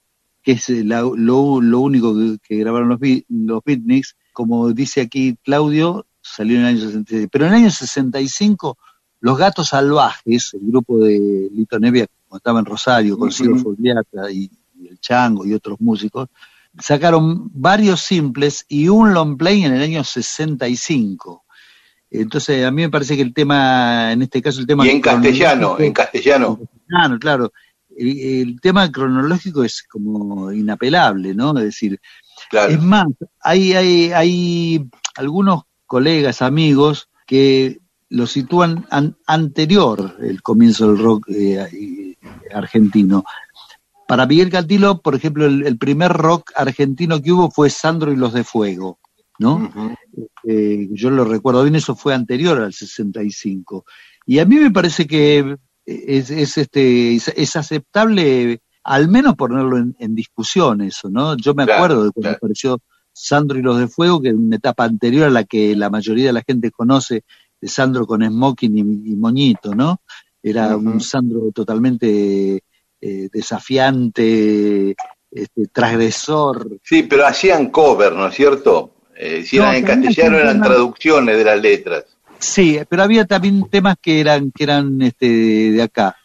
[0.43, 6.61] que es lo, único que, grabaron los, los beatniks, como dice aquí Claudio, salió en
[6.63, 7.29] el año 66.
[7.31, 8.77] Pero en el año 65,
[9.21, 13.55] Los Gatos Salvajes, el grupo de Lito Nevia, como estaba en Rosario, con Ciro
[14.29, 16.27] y, y, El Chango y otros músicos,
[16.79, 21.45] sacaron varios simples y un long play en el año 65.
[22.11, 24.85] Entonces, a mí me parece que el tema, en este caso, el tema.
[24.85, 26.59] Y en castellano, en castellano.
[26.87, 27.53] Claro, claro.
[27.97, 31.57] El, tema cronológico es como inapelable, ¿no?
[31.57, 31.99] Es decir,
[32.51, 33.07] es más,
[33.41, 37.79] hay, hay, hay algunos colegas, amigos, que
[38.09, 38.85] lo sitúan
[39.25, 42.15] anterior el comienzo del rock eh,
[42.53, 43.23] argentino.
[44.07, 48.33] Para Miguel Cantilo, por ejemplo, el, primer rock argentino que hubo fue Sandro y los
[48.33, 48.99] de Fuego,
[49.39, 49.95] ¿no?
[50.43, 53.85] Eh, yo lo recuerdo bien, eso fue anterior al 65.
[54.27, 60.81] Y a mí me parece que es, este, es, aceptable al menos ponerlo en, discusión
[60.81, 61.35] eso, ¿no?
[61.37, 62.79] Yo me acuerdo de cuando apareció
[63.11, 66.27] Sandro y los de Fuego, que en una etapa anterior a la que la mayoría
[66.27, 67.23] de la gente conoce,
[67.59, 70.01] de Sandro con smoking y, moñito, ¿no?
[70.43, 72.61] Era un Sandro totalmente
[73.01, 74.95] eh, desafiante,
[75.31, 76.79] este, transgresor.
[76.83, 78.95] Sí, pero hacían cover, ¿no es cierto?
[79.17, 82.14] Eh, si eran en castellano eran traducciones de las letras.
[82.39, 85.27] Sí, pero había también temas que eran que eran este,
[85.71, 86.15] de acá.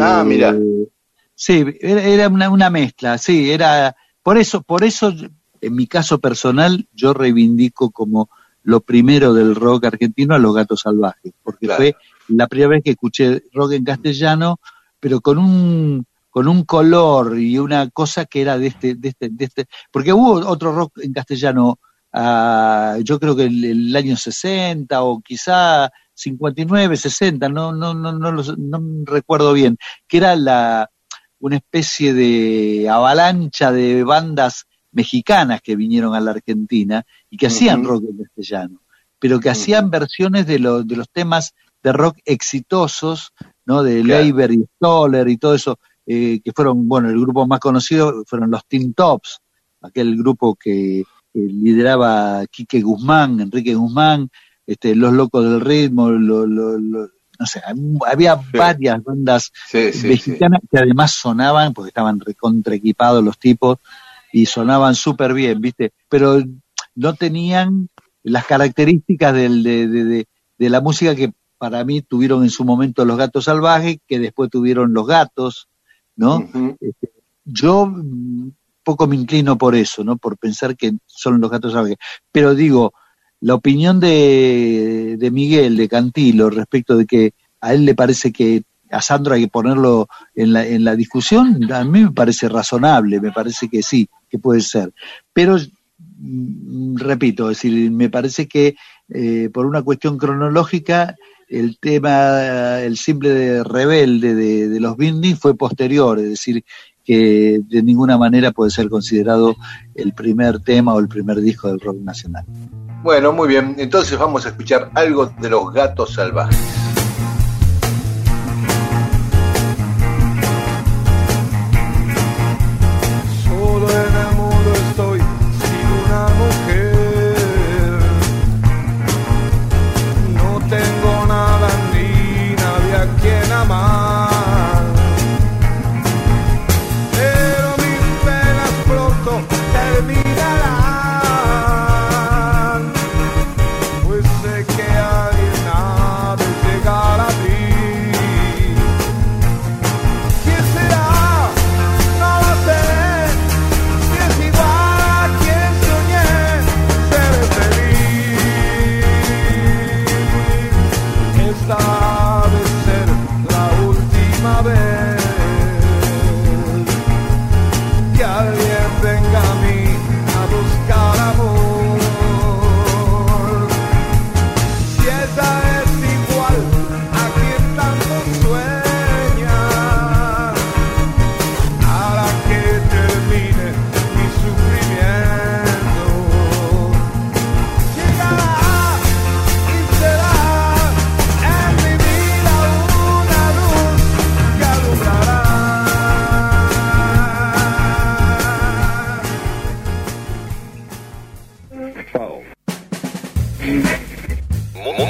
[0.00, 0.50] ah, mira.
[0.50, 0.88] Eh,
[1.34, 5.12] sí, era, una, una, mezcla, sí, era por eso, por eso
[5.60, 8.28] en mi caso personal yo reivindico como
[8.62, 11.96] lo primero del rock argentino a los Gatos Salvajes, porque fue
[12.28, 14.60] la primera vez que escuché rock en castellano,
[15.00, 19.28] pero con un con un color y una cosa que era de este, de este,
[19.30, 21.78] de este, porque hubo otro rock en castellano,
[22.12, 28.12] uh, yo creo que el, el, año 60 o quizá 59, 60, no, no, no,
[28.12, 30.90] no, no recuerdo bien, que era la,
[31.40, 37.84] una especie de avalancha de bandas mexicanas que vinieron a la Argentina y que hacían
[37.84, 38.82] rock en castellano,
[39.18, 43.32] pero que hacían versiones de, los de los temas de rock exitosos,
[43.64, 43.82] ¿no?
[43.82, 45.78] De Leiber y Stoller y todo eso.
[46.10, 49.40] Eh, que fueron, bueno, el grupo más conocido fueron los Teen Tops,
[49.82, 51.04] aquel grupo que,
[51.34, 54.30] lideraba Quique Guzmán, Enrique Guzmán,
[54.66, 57.62] este, Los Locos del Ritmo, lo, no sé,
[58.10, 63.78] había varias bandas mexicanas que además sonaban, porque estaban recontra equipados los tipos,
[64.32, 65.92] y sonaban súper bien, ¿viste?
[66.08, 66.42] Pero
[66.94, 67.88] no tenían
[68.22, 70.26] las características del, de,
[70.58, 74.50] de la música que para mí tuvieron en su momento los gatos salvajes, que después
[74.50, 75.68] tuvieron los gatos,
[76.16, 76.48] ¿no?
[76.80, 77.10] Este,
[77.44, 77.92] yo
[78.88, 80.16] poco me inclino por eso, ¿no?
[80.16, 81.98] Por pensar que son los gatos salvajes.
[82.32, 82.94] Pero digo,
[83.42, 88.62] la opinión de, de Miguel, de Cantilo, respecto de que a él le parece que
[88.90, 93.20] a Sandro hay que ponerlo en la, en la discusión, a mí me parece razonable,
[93.20, 94.90] me parece que sí, que puede ser.
[95.34, 95.58] Pero,
[96.16, 98.74] mm, repito, es decir, me parece que
[99.10, 101.14] eh, por una cuestión cronológica
[101.46, 106.64] el tema, el simple de rebelde de, los Bindi fue posterior, es decir,
[107.08, 109.56] que de ninguna manera puede ser considerado
[109.94, 112.44] el primer tema o el primer disco del rock nacional.
[113.02, 116.77] Bueno, muy bien, entonces vamos a escuchar algo de los gatos salvajes.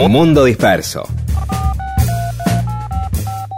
[0.09, 1.07] Mundo Disperso.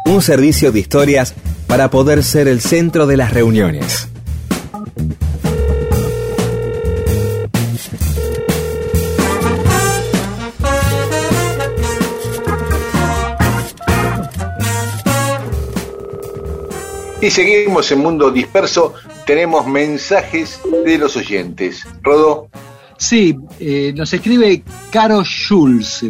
[0.07, 1.33] Un servicio de historias
[1.69, 4.09] para poder ser el centro de las reuniones.
[17.21, 18.95] Y seguimos en Mundo Disperso.
[19.25, 21.87] Tenemos mensajes de los oyentes.
[22.03, 22.49] Rodo.
[22.99, 26.07] Sí, eh, nos escribe Caro Schulz.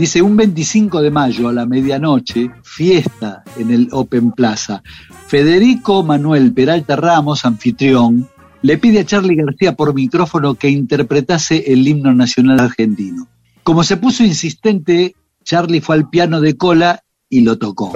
[0.00, 4.82] Dice, un 25 de mayo a la medianoche, fiesta en el Open Plaza.
[5.26, 8.26] Federico Manuel Peralta Ramos, anfitrión,
[8.62, 13.28] le pide a Charlie García por micrófono que interpretase el himno nacional argentino.
[13.62, 17.92] Como se puso insistente, Charlie fue al piano de cola y lo tocó.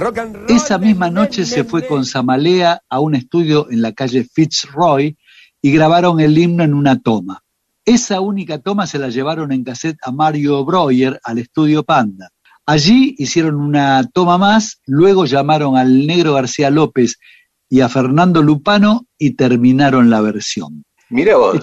[0.47, 5.17] Esa misma noche se fue con Samalea a un estudio en la calle Fitzroy
[5.63, 7.43] y grabaron el himno en una toma.
[7.85, 12.31] Esa única toma se la llevaron en cassette a Mario Breuer al estudio Panda.
[12.65, 17.19] Allí hicieron una toma más, luego llamaron al negro García López
[17.69, 20.85] y a Fernando Lupano y terminaron la versión.
[21.11, 21.63] Mira vos.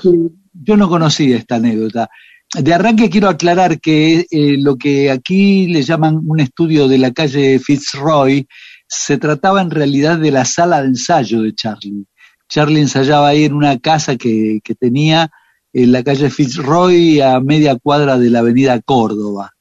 [0.54, 2.08] yo no conocía esta anécdota.
[2.54, 7.12] De arranque quiero aclarar que eh, lo que aquí le llaman un estudio de la
[7.12, 8.46] calle Fitzroy
[8.88, 12.06] se trataba en realidad de la sala de ensayo de Charlie.
[12.48, 15.32] Charlie ensayaba ahí en una casa que, que tenía
[15.74, 19.52] en la calle Fitzroy a media cuadra de la avenida Córdoba.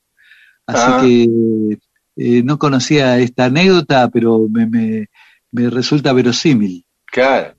[0.67, 1.01] Así Ah.
[1.03, 1.79] que
[2.17, 5.07] eh, no conocía esta anécdota, pero me, me,
[5.53, 6.85] me resulta verosímil.
[7.07, 7.55] Claro.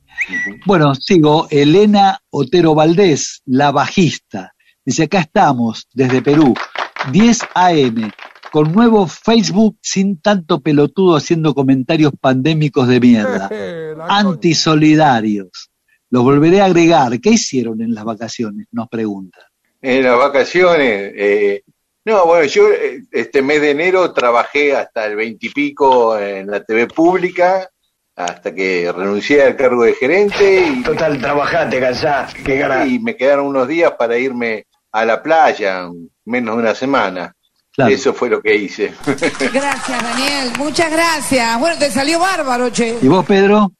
[0.65, 1.47] Bueno, sigo.
[1.49, 4.53] Elena Otero Valdés, la bajista.
[4.85, 6.53] Dice, acá estamos, desde Perú,
[7.11, 8.11] 10 AM,
[8.51, 13.49] con nuevo Facebook sin tanto pelotudo haciendo comentarios pandémicos de mierda.
[14.09, 15.70] Antisolidarios.
[16.11, 17.19] Los volveré a agregar.
[17.19, 18.67] ¿Qué hicieron en las vacaciones?
[18.71, 19.43] Nos preguntan.
[19.81, 21.11] En las vacaciones.
[21.15, 21.63] eh,
[22.05, 26.87] no, bueno, yo eh, este mes de enero trabajé hasta el veintipico en la TV
[26.87, 27.69] pública,
[28.15, 32.87] hasta que renuncié al cargo de gerente y, Total, trabajate, cansá, que ganas.
[32.87, 35.87] y me quedaron unos días para irme a la playa,
[36.25, 37.33] menos de una semana.
[37.73, 37.91] Claro.
[37.93, 38.93] Eso fue lo que hice.
[39.05, 40.51] Gracias, Daniel.
[40.57, 41.57] Muchas gracias.
[41.59, 42.97] Bueno, te salió bárbaro, che.
[43.01, 43.71] ¿Y vos, Pedro?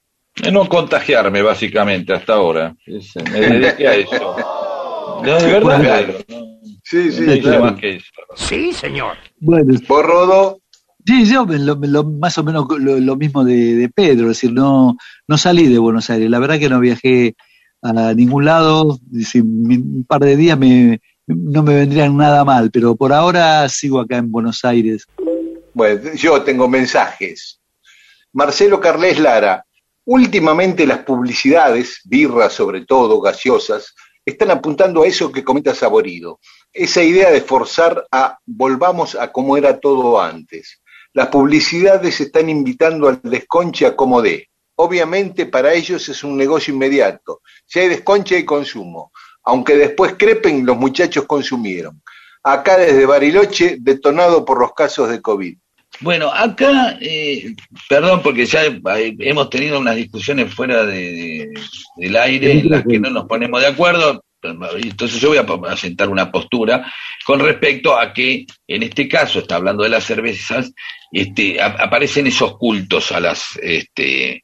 [0.51, 2.75] No contagiarme, básicamente, hasta ahora.
[2.86, 4.36] Es- Me dediqué a eso.
[5.23, 6.51] No, de verdad, Pedro, no-
[6.84, 7.63] Sí, sí, no claro.
[7.65, 8.05] más que eso.
[8.36, 9.15] Sí, señor.
[9.39, 10.59] Bueno, ¿Vos, Rodo?
[11.05, 14.38] sí, yo lo- me lo- más o menos lo, lo mismo de, de Pedro, es
[14.38, 16.29] decir, no, no salí de Buenos Aires.
[16.29, 17.36] La verdad que no viajé
[17.84, 18.97] a ningún lado.
[19.09, 23.99] decir, un par de días me, no me vendrían nada mal, pero por ahora sigo
[23.99, 25.05] acá en Buenos Aires.
[25.73, 27.59] Bueno, yo tengo mensajes.
[28.34, 29.63] Marcelo Carles Lara,
[30.12, 33.95] últimamente las publicidades, birras sobre todo, gaseosas,
[34.26, 36.41] están apuntando a eso que comenta Saborido.
[36.74, 40.82] Esa idea de forzar a volvamos a como era todo antes.
[41.14, 44.49] Las publicidades están invitando al desconche a como dé.
[44.76, 47.41] Obviamente para ellos es un negocio inmediato.
[47.66, 49.14] Si hay desconche hay consumo.
[49.45, 52.01] Aunque después crepen, los muchachos consumieron.
[52.43, 55.57] Acá desde Bariloche, detonado por los casos de COVID.
[56.01, 57.53] Bueno, acá, eh,
[57.87, 61.53] perdón porque ya hemos tenido unas discusiones fuera de, de-
[61.97, 65.63] del aire en las que no nos ponemos de acuerdo, entonces yo voy a po-
[65.67, 66.91] a sentar una postura
[67.23, 70.73] con respecto a que en este caso, está hablando de las cervezas,
[71.11, 74.43] este, aparecen esos cultos a las, este,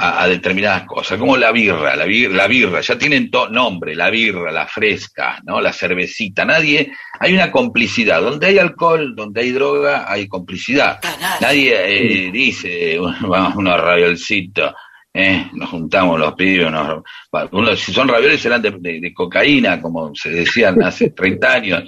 [0.00, 4.10] a, a determinadas cosas, como la birra, la birra, la birra, ya tienen nombre, la
[4.10, 5.60] birra, la fresca, ¿no?
[5.60, 11.00] La cervecita, nadie, hay una complicidad, donde hay alcohol, donde hay droga, hay complicidad.
[11.40, 14.72] Nadie eh, dice, vamos unos raviolcitos,
[15.12, 16.70] eh, nos juntamos los pibes,
[17.74, 21.82] si son ravioles serán de, de- de cocaína, como se decían hace 30 años,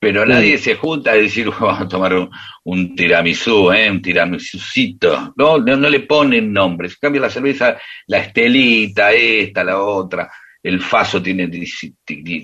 [0.00, 2.30] pero nadie se junta a decir, vamos a tomar un,
[2.64, 7.76] un tiramisú, eh, un tiramisucito, no, no, no le ponen nombres, en cambio la cerveza,
[8.06, 10.30] la estelita, esta, la otra,
[10.62, 11.92] el Faso tiene 10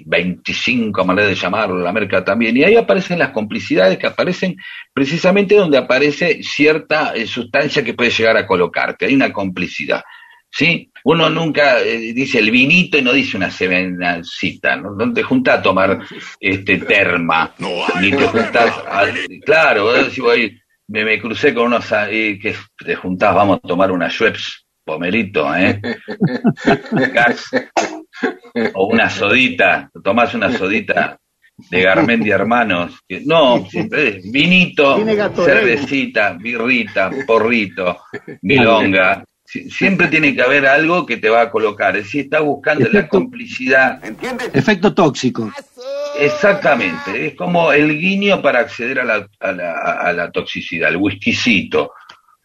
[0.05, 4.57] 25 maneras de llamarlo, la merca también, y ahí aparecen las complicidades que aparecen
[4.93, 10.03] precisamente donde aparece cierta eh, sustancia que puede llegar a colocarte, hay una complicidad.
[10.49, 10.91] ¿Sí?
[11.09, 14.91] Uno nunca eh, dice el vinito y no dice una serenacita, ¿no?
[14.97, 16.01] No te juntás a tomar
[16.41, 17.55] este terma,
[18.01, 19.05] ni te juntás a-
[19.45, 23.93] claro, decís, voy, me, me crucé con unos ahí que te juntás, vamos a tomar
[23.93, 25.81] una Schweppes, pomerito, ¿eh?
[27.15, 27.51] Gas,
[28.75, 31.19] o una sodita, tomás una sodita
[31.71, 34.97] de Garmendia Hermanos, que, no, siempre es vinito,
[35.47, 38.01] cervecita, birrita, porrito,
[38.43, 39.36] milonga, Si-
[39.71, 43.09] siempre tiene que haber algo que te va a colocar, es decir, estás buscando la
[43.09, 44.01] complicidad,
[44.53, 45.53] Efecto tóxico.
[46.19, 50.97] Exactamente, es como el guiño para acceder a la, a la, a la toxicidad, el
[50.97, 51.93] whiskycito.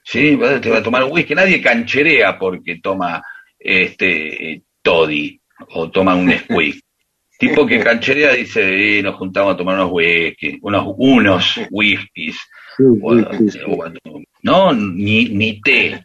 [0.03, 0.38] ¿Sí?
[0.62, 3.22] Te va a tomar un whisky, nadie cancherea porque toma
[3.57, 5.39] este toddy
[5.70, 6.76] o toma un squeak.
[7.39, 12.38] tipo que cancherea dice, eh, nos juntamos a tomar unos whisky, unos, unos whiskies.
[14.43, 16.03] no, ni, ni té.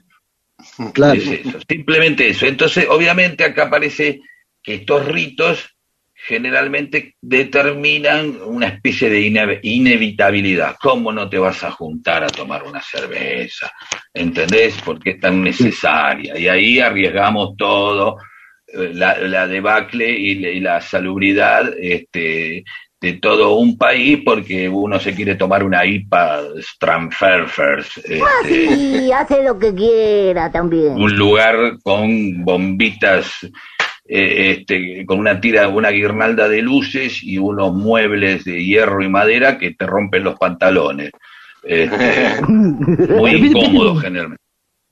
[0.92, 1.14] Claro.
[1.20, 2.46] Es eso, simplemente eso.
[2.46, 4.20] Entonces, obviamente acá aparece
[4.62, 5.70] que estos ritos
[6.14, 10.76] generalmente determinan una especie de ine- inevitabilidad.
[10.80, 13.70] ¿Cómo no te vas a juntar a tomar una cerveza?
[14.12, 14.74] ¿Entendés?
[14.84, 16.36] Porque es tan necesaria.
[16.38, 18.16] Y ahí arriesgamos todo,
[18.66, 22.64] eh, la, la debacle y, la- y la salubridad este,
[23.06, 27.98] de todo un país porque uno se quiere tomar una IPA Stramferfers.
[27.98, 30.94] Este, Sí, hace lo que quiera también.
[31.00, 33.30] un lugar con bombitas,
[34.08, 39.08] eh, este, con una tira, una guirnalda de luces y unos muebles de hierro y
[39.08, 41.10] madera que te rompen los pantalones.
[41.62, 44.42] Este, muy incómodo generalmente.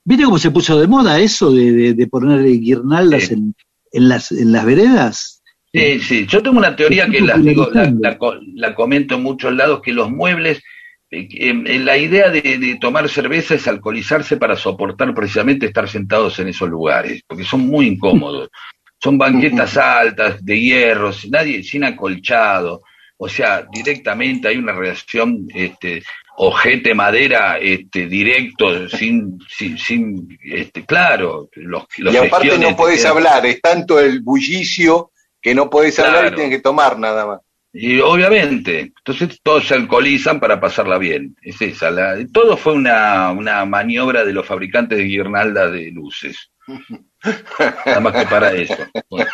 [0.05, 3.35] ¿Viste cómo se puso de moda eso de, de, de poner guirnaldas Sí.
[3.35, 3.55] en,
[3.93, 5.34] en, las, en las veredas?
[5.75, 9.23] Sí, sí, yo tengo una teoría que la, digo, la, la co- la comento en
[9.25, 10.63] muchos lados, que los muebles,
[11.11, 15.89] eh, que, eh, la idea de, de tomar cerveza es alcoholizarse para soportar precisamente estar
[15.89, 18.49] sentados en esos lugares, porque son muy incómodos.
[19.03, 22.83] Son banquetas altas, de hierro, sin nadie, sin acolchado.
[23.19, 26.03] O sea, directamente hay una reacción, este,
[26.39, 33.05] ojete madera, este, directo, sin, sin, sin, este, claro, los, los y aparte no podés
[33.05, 35.11] hablar, es tanto el bullicio
[35.45, 36.29] que no podés hablar Claro.
[36.33, 37.41] y tienes que tomar nada más.
[37.71, 41.37] Y obviamente, entonces todos se alcoholizan para pasarla bien.
[41.43, 41.91] Es esa.
[41.91, 46.51] La, todo fue una, una maniobra de los fabricantes de guirnalda de luces.
[47.85, 48.77] Nada más que para eso.
[49.11, 49.31] Bueno,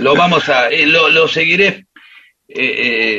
[0.00, 1.86] lo vamos a, eh, lo, lo seguiré
[2.48, 2.56] eh,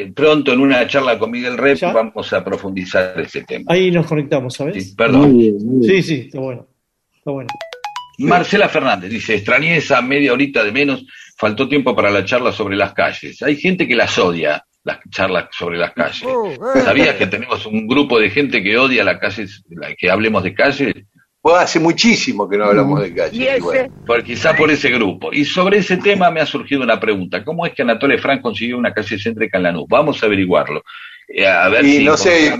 [0.09, 1.77] eh, pronto en una charla con Miguel Rep.
[1.77, 1.93] ¿Ya?
[1.93, 3.65] Vamos a profundizar ese tema.
[3.69, 4.83] Ahí nos conectamos, ¿sabes?
[4.89, 5.31] Sí, perdón.
[5.31, 6.03] Muy bien, muy bien.
[6.03, 6.67] Sí, sí, está bueno.
[7.15, 7.47] Está bueno.
[8.19, 11.05] Marcela Fernández dice, extrañé esa media horita de menos,
[11.37, 13.41] faltó tiempo para la charla sobre las calles.
[13.41, 16.23] Hay gente que las odia, las charlas sobre las calles.
[16.83, 20.53] ¿Sabías que tenemos un grupo de gente que odia la calle, la- que hablemos de
[20.53, 20.93] calles?
[21.41, 23.57] Bueno, hace muchísimo que no hablamos de calle.
[23.57, 23.91] igual.
[24.05, 25.33] Por, quizá por ese grupo.
[25.33, 27.43] Y sobre ese tema me ha surgido una pregunta.
[27.43, 29.85] ¿Cómo es que Anatole Frank consiguió una calle céntrica en Lanús?
[29.89, 30.83] Vamos a averiguarlo.
[31.27, 32.57] Eh, a ver Y si no sé-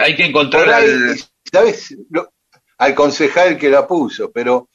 [0.00, 1.16] Hay que encontrar ahí, al...
[1.52, 1.96] ¿sabes?
[2.10, 2.32] Lo-
[2.78, 4.68] al concejal que la puso, pero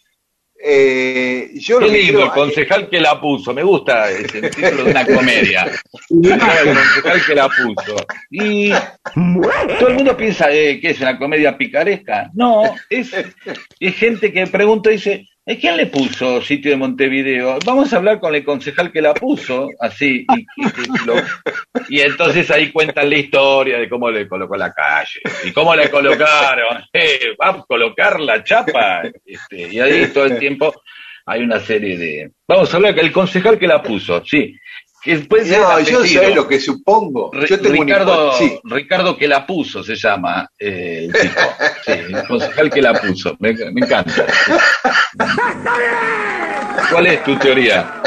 [0.64, 3.54] eh, yo Qué el creo- concejal que la puso.
[3.54, 5.66] Me gusta ese título de una comedia.
[6.10, 7.96] el concejal que la puso.
[8.32, 8.72] Y
[9.80, 12.30] todo el mundo piensa eh, que es una comedia picaresca.
[12.34, 13.12] No, es,
[13.80, 17.60] es gente que pregunta y dice, ¿eh, ¿quién le puso sitio de Montevideo?
[17.66, 20.26] Vamos a hablar con el concejal que la puso, así.
[21.90, 25.90] Y, entonces ahí cuentan la historia de cómo le colocó la calle y cómo le
[25.90, 26.84] colocaron.
[26.92, 29.04] Eh, va a colocar la chapa.
[29.26, 30.74] Este, y ahí todo el tiempo
[31.26, 32.32] hay una serie de.
[32.48, 34.56] Vamos a hablar con el concejal que la puso, sí.
[35.08, 37.32] Que ser No, yo sé lo que supongo.
[37.48, 38.60] Yo tengo Ricardo, sí.
[38.66, 41.42] Ricardo que la puso se llama eh, el tipo.
[41.86, 43.36] Sí, el concejal que la puso.
[43.40, 44.26] Me, me encanta.
[46.92, 48.02] ¿Cuál es tu teoría?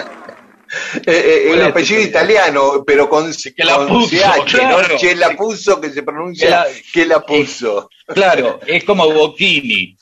[0.95, 1.71] Eh, eh, ¿Cuál el es?
[1.73, 4.89] apellido italiano, pero con, Que la con puso, CH, claro.
[4.89, 4.97] ¿no?
[4.99, 7.89] Che la puso, que se pronuncia Que la- que la puso.
[8.07, 9.97] Claro, es como Bocchini.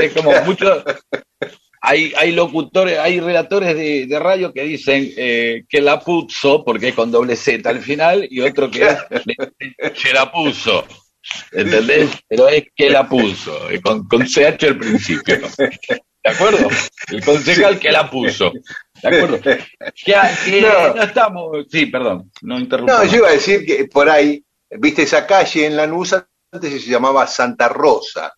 [0.00, 0.84] Es como mucho.
[1.88, 6.88] Hay, hay locutores, hay relatores de, de radio que dicen eh, que la puso, porque
[6.88, 8.80] es con doble Z al final, y otro que
[9.94, 10.84] que la puso.
[11.52, 12.10] ¿Entendés?
[12.28, 15.38] Pero es que la puso, con, con CH al principio.
[15.58, 16.68] ¿De acuerdo?
[17.08, 18.52] El concejal que la puso.
[19.02, 19.40] ¿De acuerdo?
[19.40, 20.94] Que No.
[20.94, 21.02] no.
[21.02, 21.66] estamos.
[21.70, 22.92] Sí, perdón, no interrumpo.
[22.92, 26.14] No, yo iba a decir que por ahí, viste esa calle en Lanús,
[26.52, 28.32] antes se llamaba Santa Rosa.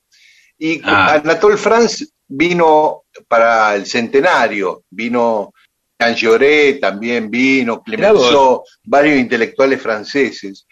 [0.58, 1.14] Y Ah.
[1.14, 5.52] Anatole France vino para el centenario, vino
[5.98, 7.82] Jean Jaurès, también vino.
[7.82, 10.66] Clemenceau, varios intelectuales franceses.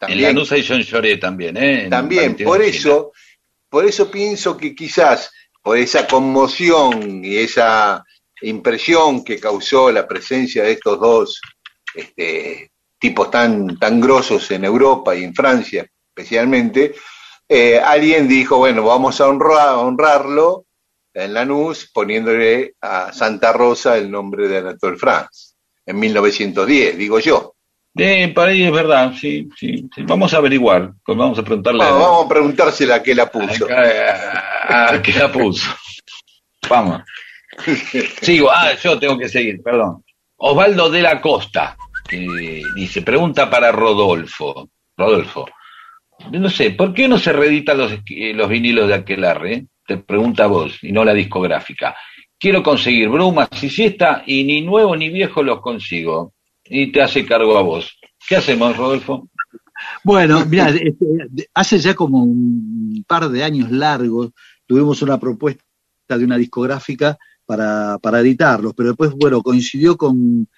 [0.00, 1.84] En También, Lanús hay John Lloré también, ¿eh?
[1.84, 3.12] En también por eso,
[3.68, 5.30] por eso pienso que quizás
[5.62, 8.04] por esa conmoción y esa
[8.42, 11.40] impresión que causó la presencia de estos dos
[11.94, 16.94] este, tipos tan, tan grosos en Europa y en Francia especialmente,
[17.48, 20.65] eh, alguien dijo, bueno, vamos a honrar, a honrarlo
[21.18, 25.54] en Lanús poniéndole a Santa Rosa el nombre de Anatole France
[25.86, 27.54] en 1910, digo yo.
[27.98, 30.02] Eh, por ahí es verdad, sí, sí, sí.
[30.02, 33.66] Vamos a averiguar, pues vamos a preguntarle Vamos, vamos a preguntársela a qué la puso.
[33.70, 35.70] a, a- a- qué la puso.
[36.68, 37.00] Vamos.
[38.20, 40.04] Sigo, ah, yo tengo que seguir, perdón.
[40.36, 41.76] Osvaldo de la Costa.
[42.74, 44.68] dice, pregunta para Rodolfo.
[44.98, 45.46] Rodolfo,
[46.32, 47.92] no sé, ¿por qué no se reeditan los,
[48.34, 49.66] los vinilos de Aquelarre?
[49.86, 51.94] Te pregunta vos, y no la discográfica.
[52.38, 56.34] Quiero conseguir brumas y siesta, y ni nuevo ni viejo los consigo.
[56.64, 57.98] Y te hace cargo a vos.
[58.28, 59.28] ¿Qué hacemos, Rodolfo?
[60.02, 64.30] Bueno, mira, este, hace ya como un par de años largos
[64.66, 65.62] tuvimos una propuesta
[66.08, 70.48] de una discográfica para, para editarlos, pero después, bueno, coincidió con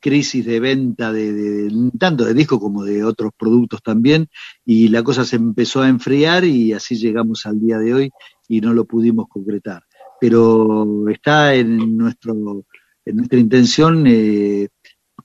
[0.00, 4.28] crisis de venta de, tanto de discos como de otros productos también
[4.64, 8.10] y la cosa se empezó a enfriar y así llegamos al día de hoy
[8.48, 9.82] y no lo pudimos concretar.
[10.20, 12.64] Pero está en nuestro
[13.04, 14.68] en nuestra intención eh,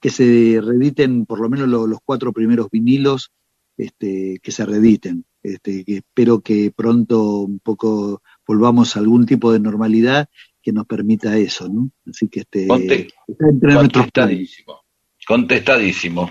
[0.02, 3.32] que se reediten por lo menos los cuatro primeros vinilos,
[3.78, 5.26] este, que se reediten.
[5.44, 10.30] Este, espero que pronto un poco volvamos a algún tipo de normalidad
[10.68, 11.90] que nos permita eso, ¿no?
[12.10, 12.64] Así que este,
[13.26, 14.82] está entre contestadísimo,
[15.26, 16.30] contestadísimo.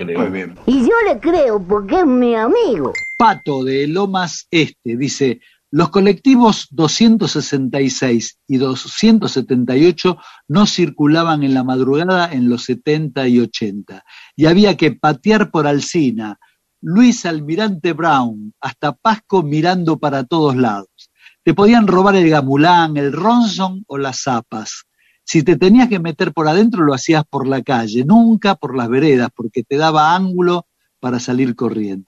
[0.00, 0.54] Muy bien.
[0.64, 2.94] Y yo le creo porque es mi amigo.
[3.18, 10.16] Pato de Lomas Este dice, los colectivos 266 y 278
[10.48, 14.04] no circulaban en la madrugada en los 70 y 80
[14.36, 16.38] y había que patear por Alcina,
[16.80, 21.10] Luis Almirante Brown, hasta Pasco mirando para todos lados.
[21.44, 24.86] Te podían robar el gamulán, el ronson o las zapas.
[25.24, 28.88] Si te tenías que meter por adentro lo hacías por la calle, nunca por las
[28.88, 30.66] veredas, porque te daba ángulo
[31.00, 32.06] para salir corriendo.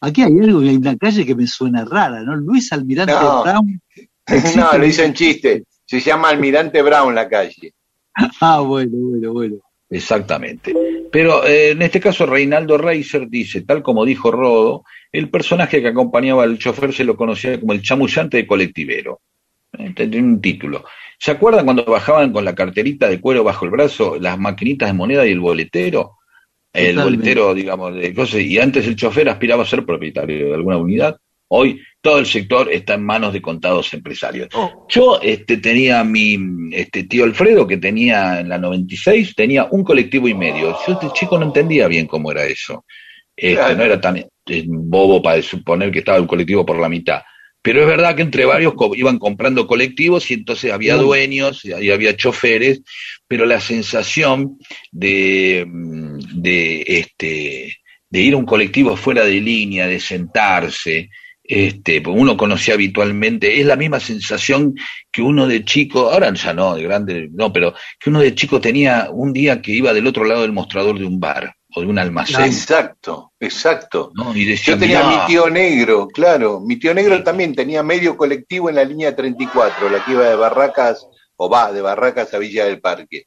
[0.00, 2.36] Aquí hay algo, hay una calle que me suena rara, ¿no?
[2.36, 3.80] Luis Almirante Brown.
[4.56, 5.64] No, lo hice en chiste.
[5.86, 7.74] Se llama Almirante Brown la calle.
[8.40, 9.56] Ah, bueno, bueno, bueno.
[9.90, 10.74] Exactamente.
[11.10, 15.88] Pero eh, en este caso Reinaldo Reiser dice, tal como dijo Rodo, el personaje que
[15.88, 19.20] acompañaba al chofer se lo conocía como el chamullante de colectivero.
[19.78, 20.84] Eh, tiene un título.
[21.18, 24.94] ¿Se acuerdan cuando bajaban con la carterita de cuero bajo el brazo, las maquinitas de
[24.94, 26.16] moneda y el boletero?
[26.72, 30.76] el boletero, digamos, de cosas, y antes el chofer aspiraba a ser propietario de alguna
[30.76, 31.18] unidad.
[31.48, 34.48] Hoy todo el sector está en manos de contados empresarios.
[34.54, 34.86] Oh.
[34.88, 36.38] Yo este, tenía mi
[36.72, 40.76] este, tío Alfredo, que tenía en la 96, tenía un colectivo y medio.
[40.86, 42.84] Yo este chico no entendía bien cómo era eso.
[43.36, 47.22] Este, No era tan eh, bobo para suponer que estaba el colectivo por la mitad.
[47.62, 52.16] Pero es verdad que entre varios iban comprando colectivos y entonces había dueños y había
[52.16, 52.82] choferes,
[53.26, 54.58] pero la sensación
[54.92, 55.66] de,
[56.34, 57.78] de, este,
[58.08, 61.10] de ir a un colectivo fuera de línea, de sentarse,
[61.50, 64.74] este, pues uno conocía habitualmente, es la misma sensación
[65.10, 68.60] que uno de chico, ahora ya no, de grande, no, pero que uno de chico
[68.60, 71.86] tenía un día que iba del otro lado del mostrador de un bar o de
[71.86, 72.44] un almacén.
[72.44, 74.12] Exacto, exacto.
[74.62, 78.84] Yo tenía mi tío negro, claro, mi tío negro también tenía medio colectivo en la
[78.84, 83.24] línea 34, la que iba de Barracas, o va, de Barracas a Villa del Parque.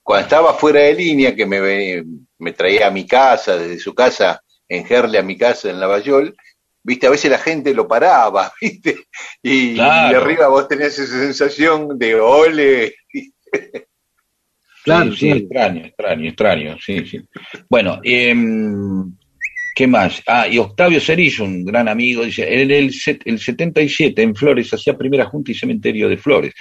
[0.00, 2.04] Cuando estaba fuera de línea, que me,
[2.38, 6.36] me traía a mi casa, desde su casa en Gerle a mi casa en Lavallol,
[6.84, 9.06] viste, a veces la gente lo paraba, viste,
[9.42, 12.94] y, arriba vos tenías esa sensación de ole.
[14.84, 17.18] Claro, sí, extraño, extraño, extraño, sí, sí.
[17.70, 19.16] Bueno, em,
[19.74, 20.22] ¿qué más?
[20.26, 22.92] Ah, y Octavio Cerillo, un gran amigo, dice, en el,
[23.24, 26.52] el 77 en Flores hacía primera junta y cementerio de Flores.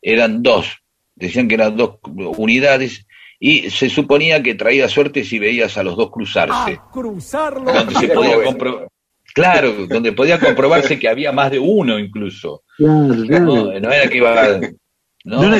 [0.00, 0.78] Eran dos,
[1.16, 1.98] decían que eran dos
[2.36, 3.04] unidades
[3.40, 6.78] y se suponía que traía suerte si veías a los dos cruzarse.
[6.78, 7.72] Ah, cruzarlo.
[9.34, 12.62] Claro, donde podía comprobarse que había más de uno incluso.
[12.76, 14.60] Claro, No, era que iba...
[15.24, 15.56] No, no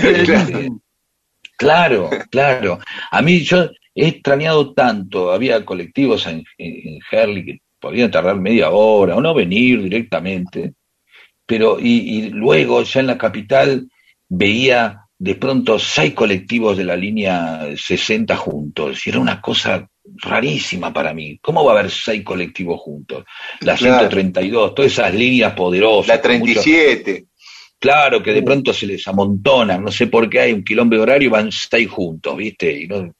[1.57, 2.81] Claro, claro.
[3.13, 7.01] A mí yo he extrañado tanto, había colectivos en, en,
[7.45, 10.75] que podían tardar media hora o no venir directamente,
[11.47, 13.89] pero y, luego ya en la capital
[14.29, 20.93] veía de pronto seis colectivos de la línea 60 juntos y era una cosa rarísima
[20.93, 21.39] para mí.
[21.41, 23.25] ¿Cómo va a haber seis colectivos juntos?
[23.61, 26.09] La 132, todas esas líneas poderosas.
[26.09, 27.27] La 37.
[27.79, 31.27] Claro, que de pronto se les amontonan, no sé por qué hay un quilombo horario
[31.27, 32.83] y van seis juntos, ¿viste?
[32.83, 33.13] Y no,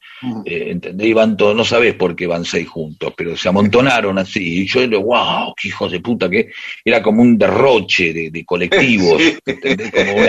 [0.45, 1.07] eh, ¿entendés?
[1.07, 4.61] Y van todos, no sabes por qué van seis juntos, pero se amontonaron así.
[4.61, 6.49] Y yo digo, wow, qué hijos de puta, que
[6.83, 9.91] era como un derroche de, colectivos, ¿entendés?
[9.91, 10.21] Como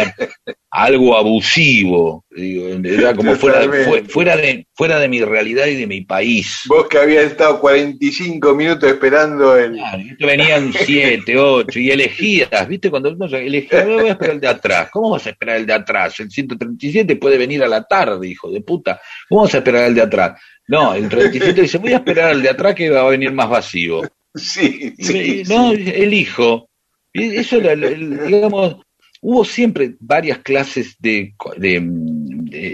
[0.77, 3.61] algo abusivo, digo, era como fuera,
[4.09, 6.62] fuera, de, fuera de mi realidad y de mi país.
[6.66, 9.75] Vos que habías estado 45 minutos esperando el...
[9.75, 12.91] Claro, venían siete, ocho, y elegidas, ¿viste?
[12.91, 14.89] Cuando uno elegía, voy a esperar el de atrás.
[14.91, 16.18] ¿Cómo vas a esperar el de atrás?
[16.18, 19.01] El 137 puede venir a la tarde, hijo de puta.
[19.29, 20.41] ¿Cómo vas a esperar el de atrás?
[20.66, 23.49] No, el 37 dice, voy a esperar al de atrás que va a venir más
[23.49, 24.03] vacío.
[24.35, 25.45] Sí, sí.
[25.47, 26.68] No, elijo.
[27.12, 28.79] Eso, digamos,
[29.27, 31.83] hubo siempre varias clases de, de,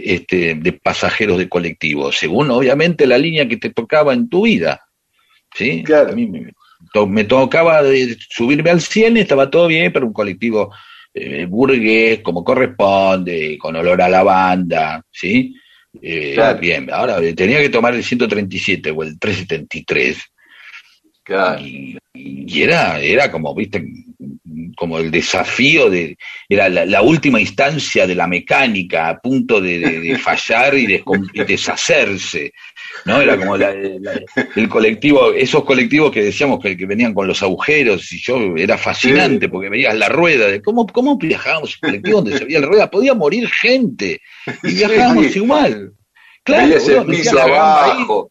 [0.04, 4.80] este, de pasajeros de colectivo, según obviamente la línea que te tocaba en tu vida.
[5.54, 5.84] ¿sí?
[5.84, 6.10] Claro.
[6.10, 6.52] A mí me,
[6.92, 10.72] to- me tocaba de subirme al 100, estaba todo bien, pero un colectivo
[11.14, 15.54] eh, burgués, como corresponde, con olor a lavanda, ¿sí?
[16.02, 16.58] Eh, Claro.
[16.60, 20.18] Bien, ahora eh, tenía que tomar el 137 o el 373.
[21.22, 21.60] Claro.
[21.64, 23.84] Y, y era, era como, viste,
[24.76, 26.16] como el desafío de,
[26.48, 31.02] era la, la última instancia de la mecánica a punto de, de- de fallar y,
[31.46, 32.52] deshacerse,
[33.04, 33.20] ¿no?
[33.20, 34.20] Era como la- la-
[34.56, 38.76] el colectivo, esos colectivos que decíamos que, que venían con los agujeros, y yo era
[38.76, 42.66] fascinante porque veías la rueda, de cómo, cómo viajábamos en colectivo donde se veía la
[42.66, 44.20] rueda, podía morir gente,
[44.62, 45.38] y viajábamos Sí.
[45.38, 45.92] igual.
[46.42, 48.30] Claro, metían piso abajo,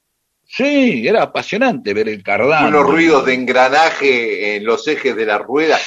[0.52, 2.66] Sí, era apasionante ver el cardán.
[2.68, 5.78] unos ruidos de engranaje en los ejes de la rueda.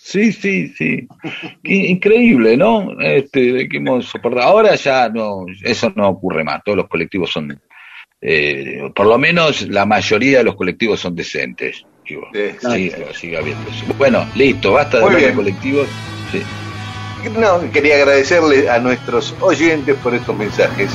[0.00, 1.08] Sí, sí, sí.
[1.64, 2.88] Increíble, ¿no?
[3.00, 4.46] Este, que hemos soportado.
[4.46, 6.62] Ahora ya no, eso no ocurre más.
[6.64, 7.60] Todos los colectivos son,
[8.20, 11.84] eh, por lo menos la mayoría de los colectivos son decentes.
[12.08, 13.64] Digo, Sí, sí, sigue habiendo.
[13.98, 15.34] Bueno, listo, basta de bien.
[15.34, 15.88] colectivos.
[16.30, 16.42] Sí.
[17.38, 20.90] No, quería agradecerle a nuestros oyentes por estos mensajes.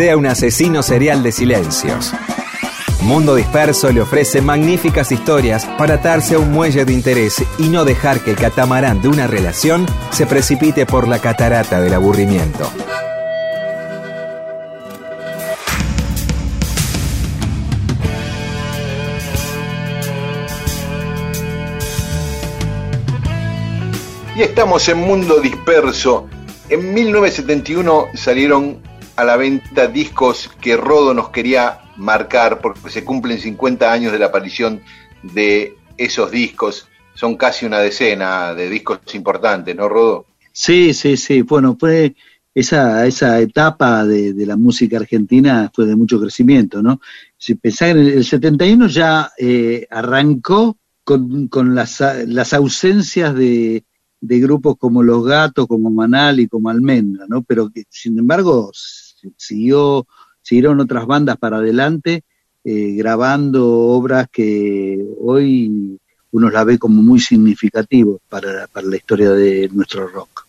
[0.00, 2.14] Sea un asesino serial de silencios.
[3.02, 7.84] Mundo Disperso le ofrece magníficas historias para atarse a un muelle de interés y no
[7.84, 12.72] dejar que el catamarán de una relación se precipite por la catarata del aburrimiento.
[24.34, 26.26] Y estamos en Mundo Disperso.
[26.70, 28.88] En 1971 salieron
[29.20, 34.18] a la venta discos que Rodo nos quería marcar porque se cumplen 50 años de
[34.18, 34.80] la aparición
[35.22, 36.88] de esos discos.
[37.14, 40.24] Son casi una decena de discos importantes, ¿no, Rodo?
[40.52, 41.42] Sí, sí, sí.
[41.42, 42.14] Bueno, fue
[42.54, 46.98] esa, esa etapa de, la música argentina fue de mucho crecimiento, ¿no?
[47.36, 53.84] Si pensás en el, el 71 ya eh, arrancó con, con las, las ausencias de,
[54.20, 57.42] de grupos como Los Gatos, como Manal y como Almendra, ¿no?
[57.42, 58.70] Pero que, sin embargo
[59.36, 60.06] siguió,
[60.42, 62.24] siguieron otras bandas para adelante
[62.64, 65.98] eh, grabando obras que hoy
[66.32, 70.46] uno las ve como muy significativos para, para la historia de nuestro rock.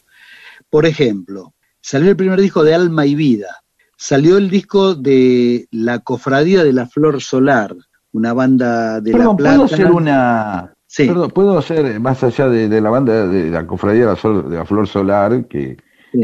[0.69, 3.63] Por ejemplo, salió el primer disco de Alma y Vida,
[3.97, 7.76] salió el disco de La Cofradía de la Flor Solar,
[8.13, 9.55] una banda de Perdón, La Plata.
[9.55, 10.74] ¿puedo hacer una...
[10.86, 11.07] Sí.
[11.07, 14.49] Perdón, ¿puedo hacer, más allá de, de la banda de la Cofradía de la, Sol-
[14.49, 15.78] de la Flor Solar, que,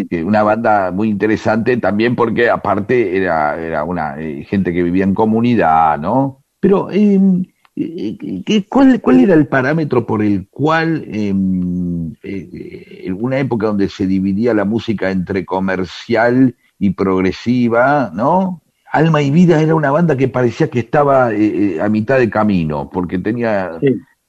[0.09, 5.03] que una banda muy interesante también porque aparte era, era una eh, gente que vivía
[5.03, 6.43] en comunidad, ¿no?
[6.59, 7.19] Pero, eh,
[7.75, 11.33] eh, ¿qué- cuál, ¿cuál era el parámetro por el cual eh,
[12.23, 18.61] eh, en una época donde se dividía la música entre comercial y progresiva, ¿no?
[18.91, 22.29] Alma y Vida era una banda que parecía que estaba eh, eh, a mitad de
[22.29, 23.71] camino, porque tenía...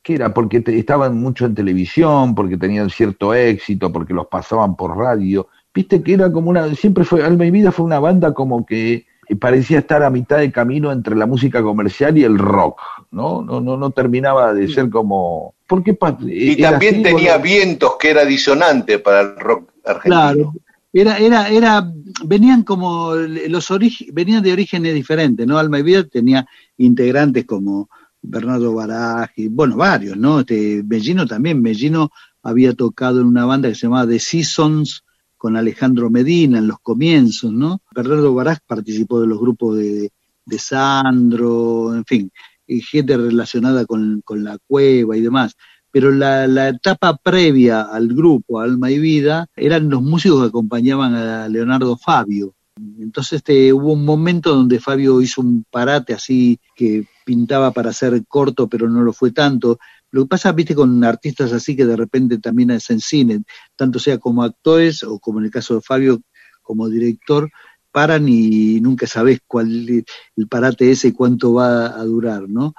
[0.03, 0.33] ¿Qué era?
[0.33, 5.49] Porque te- estaban mucho en televisión, porque tenían cierto éxito, porque los pasaban por radio.
[5.75, 6.75] Viste que era como una...
[6.75, 7.23] Siempre fue...
[7.25, 10.91] Alma y Vida fue una banda como que eh, parecía estar a mitad de camino
[10.93, 12.81] entre la música comercial y el rock,
[13.11, 13.43] ¿no?
[13.43, 15.55] No, no, no terminaba de ser como...
[15.67, 19.71] ¿Por qué pa- Y también así, tenía porque- vientos que era disonante para el rock
[19.85, 20.15] argentino.
[20.15, 20.53] Claro.
[20.91, 21.93] Era, era, era,
[22.25, 25.59] venían como los orig- venían de orígenes diferentes, ¿no?
[25.59, 26.47] Alma y Vida tenía
[26.79, 27.91] integrantes como
[28.23, 30.41] Bernardo Baraj y, bueno, varios, ¿no?
[30.41, 32.11] Este, Bellino también, Bellino
[32.43, 35.05] había tocado en una banda que se llamaba The Seasons
[35.37, 37.81] con Alejandro Medina en los comienzos, ¿no?
[37.95, 40.13] Bernardo Baraj participó de los grupos de,
[40.45, 42.33] de Sandro, en fin,
[42.67, 45.57] gente relacionada con, con la cueva y demás
[45.91, 51.15] pero la, la etapa previa al grupo Alma y Vida eran los músicos que acompañaban
[51.15, 52.55] a Leonardo Fabio.
[52.99, 58.25] Entonces este, hubo un momento donde Fabio hizo un parate así que pintaba para ser
[58.27, 59.79] corto, pero no lo fue tanto.
[60.11, 63.43] Lo que pasa, viste, con artistas así que de repente también hacen cine,
[63.77, 66.21] tanto sea como actores o como en el caso de Fabio
[66.63, 67.51] como director,
[67.91, 70.05] paran y nunca sabes cuál
[70.37, 72.75] el parate ese y cuánto va a durar, ¿no?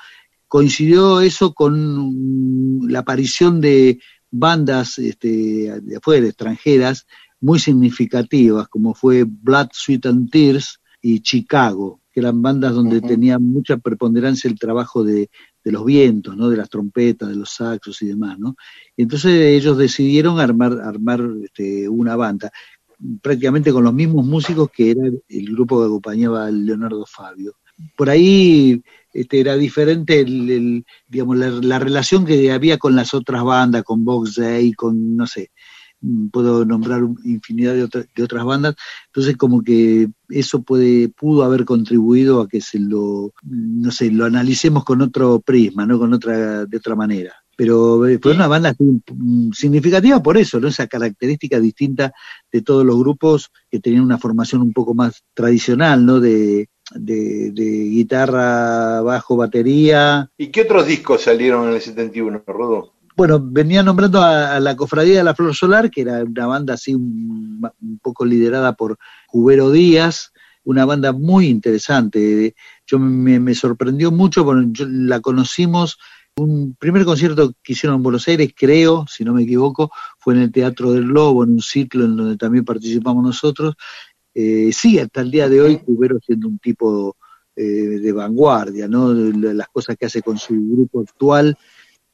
[0.50, 4.00] coincidió eso con la aparición de
[4.32, 7.06] bandas este, de afuera, extranjeras,
[7.42, 13.40] muy significativas, como fue Blood, Sweat and Tears y Chicago, que eran bandas donde tenía
[13.40, 15.30] mucha preponderancia el trabajo de,
[15.64, 16.50] de los vientos, ¿no?
[16.50, 18.38] de las trompetas, de los saxos y demás.
[18.40, 18.56] ¿no?
[18.98, 22.52] Y entonces ellos decidieron armar, armar este, una banda,
[23.22, 27.56] prácticamente con los mismos músicos que era el grupo que acompañaba a Leonardo Fabio.
[27.96, 28.82] Por ahí
[29.14, 33.84] este, era diferente el, el, digamos, la, la, relación que había con las otras bandas,
[33.84, 35.52] con Box Day, con, no sé,
[36.32, 38.76] puedo nombrar infinidad de, otra, de, otras bandas,
[39.08, 44.26] entonces como que eso puede, pudo haber contribuido a que se lo, no sé, lo
[44.26, 46.00] analicemos con otro prisma, ¿no?
[46.00, 47.34] Con otra, de otra manera.
[47.56, 48.74] Pero fue una banda
[49.52, 50.70] significativa por eso, ¿no?
[50.70, 52.14] Esa característica distinta
[52.50, 56.22] de todos los grupos que tenían una formación un poco más tradicional, ¿no?
[56.22, 60.30] De, de, de, guitarra, bajo, batería.
[60.38, 62.94] ¿Y qué otros discos salieron en el 71, Rodo?
[63.16, 66.96] Bueno, venía nombrando a, la Cofradía de la Flor Solar, que era una banda así
[66.96, 68.98] un, un, poco liderada por
[69.28, 70.32] Cubero Díaz,
[70.64, 72.56] una banda muy interesante.
[72.86, 75.98] Yo me, me sorprendió mucho, yo la conocimos,
[76.38, 80.42] un primer concierto que hicieron en Buenos Aires, creo, si no me equivoco, fue en
[80.42, 83.76] el Teatro del Lobo, en un ciclo en donde también participamos nosotros,
[84.34, 87.18] eh, sí, hasta el día de hoy Cubero siendo un tipo
[87.56, 89.14] eh, de vanguardia, ¿no?
[89.14, 91.58] Las cosas que hace con su grupo actual,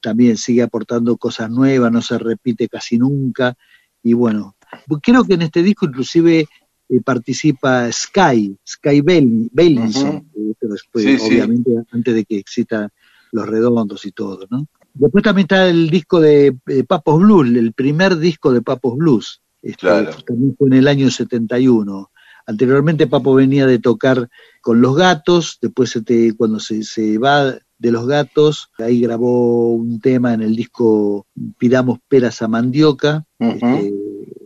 [0.06, 3.58] también sigue aportando cosas nuevas, no se repite casi nunca,
[4.03, 4.56] y bueno,
[5.01, 6.47] creo que en este disco inclusive
[6.89, 10.56] eh, participa Sky, Sky Bellinson, uh -huh.
[10.60, 11.88] pero después, sí, obviamente sí.
[11.91, 12.89] antes de que existan
[13.32, 14.68] los redondos y todo, ¿no?
[14.93, 16.56] Después también está el disco de
[16.88, 20.12] Papos Blues, el primer disco de Papos Blues, este, claro.
[20.28, 22.12] También fue en el año 71.
[22.45, 24.30] Anteriormente Papo venía de tocar
[24.62, 29.99] con los gatos, después este, cuando se, se, va de los gatos, ahí grabó un
[29.99, 33.78] tema en el disco Pidamos peras a mandioca, uh -huh.
[33.78, 33.93] este,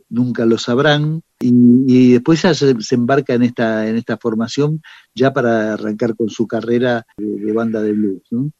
[0.09, 1.51] nunca lo sabrán, y,
[1.87, 4.81] y después ya se, se, embarca en esta, en esta formación
[5.15, 8.23] ya para arrancar con su carrera de, de banda de blues.
[8.31, 8.51] ¿no?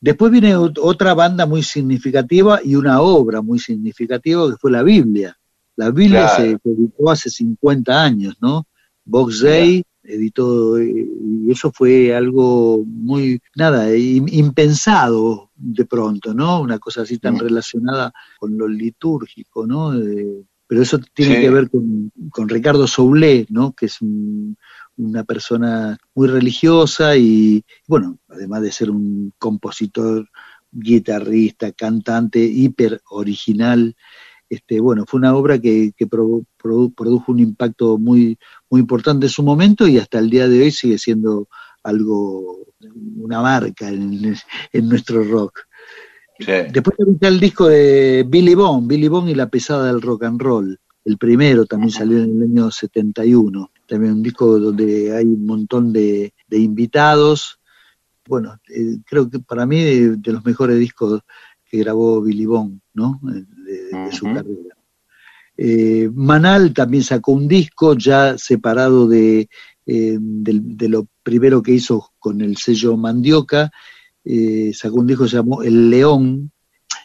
[0.00, 5.36] Después viene otra banda muy significativa y una obra muy significativa que fue la Biblia.
[5.76, 6.58] La Biblia claro.
[6.62, 8.66] se, editó hace 50 años, ¿no?
[9.04, 16.60] Box Day editó, y eso fue algo muy, nada, impensado de pronto, ¿no?
[16.60, 19.94] Una cosa así tan relacionada con lo litúrgico, ¿no?
[19.94, 21.40] Eh, pero eso tiene sí.
[21.40, 23.72] que ver con, con, Ricardo Soulé, ¿no?
[23.72, 24.56] Que es un,
[24.96, 30.28] una persona muy religiosa y, bueno, además de ser un compositor,
[30.72, 33.96] guitarrista, cantante, hiper original,
[34.50, 38.36] este, bueno, fue una obra que, que produ, produ, produjo un impacto muy,
[38.68, 41.48] muy importante en su momento y hasta el día de hoy sigue siendo
[41.84, 42.66] algo,
[43.16, 44.36] una marca en,
[44.72, 45.60] en nuestro rock.
[46.40, 46.52] Sí.
[46.72, 50.40] Después está el disco de Billy Bond, Billy Bond y la pesada del rock and
[50.40, 50.80] roll.
[51.04, 55.92] el primero también salió en el año 71, también un disco donde hay un montón
[55.92, 57.60] de, invitados.
[58.26, 61.20] Bueno, eh, creo que para mí de, los mejores discos
[61.70, 63.20] que grabó Billy Bond, ¿no?
[63.70, 64.76] De, su carrera.
[65.56, 69.48] Eh, Manal también sacó un disco ya separado de,
[69.86, 73.70] eh, de, lo primero que hizo con el sello Mandioca,
[74.72, 76.52] sacó un disco que se llamó El León,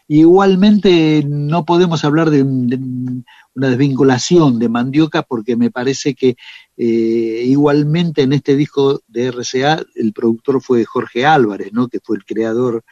[0.08, 6.36] Igualmente no podemos hablar de, una desvinculación de Mandioca porque me parece que
[6.78, 11.88] eh, igualmente en este disco de RCA el productor fue Jorge Álvarez, ¿no?
[11.88, 12.84] que fue el creador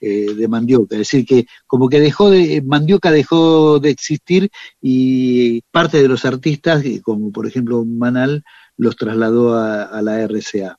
[0.00, 0.94] eh, de Mandioca.
[0.94, 6.24] Es decir, que como que dejó de, Mandioca dejó de existir y parte de los
[6.24, 8.44] artistas, como por ejemplo Manal,
[8.76, 10.78] los trasladó a, la RCA.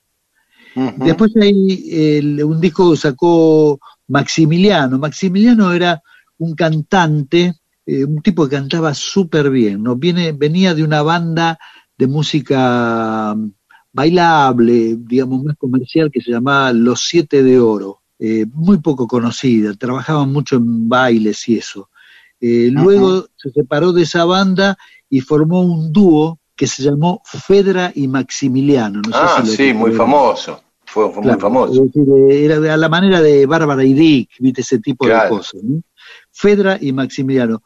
[0.98, 4.98] Después hay un disco sacó Maximiliano.
[4.98, 6.02] Maximiliano era
[6.38, 7.56] un cantante,
[7.86, 9.96] eh, un tipo que cantaba súper bien, ¿no?
[9.96, 11.60] Viene, venía de una banda
[11.98, 13.52] de música mm,
[13.92, 19.74] bailable, digamos, más comercial, que se llamaba Los Siete de Oro, eh, muy poco conocida,
[19.76, 21.90] trabajaban mucho en bailes y eso.
[22.42, 24.78] Eh, luego se separó de esa banda
[25.10, 29.02] y formó un dúo que se llamó Fedra y Maximiliano.
[29.14, 30.62] ah, sí, muy famoso.
[30.86, 31.88] Fue, muy famoso.
[32.30, 35.62] era a la manera de Bárbara y Dick, viste ese tipo de cosas.
[36.32, 37.62] Fedra y Maximiliano.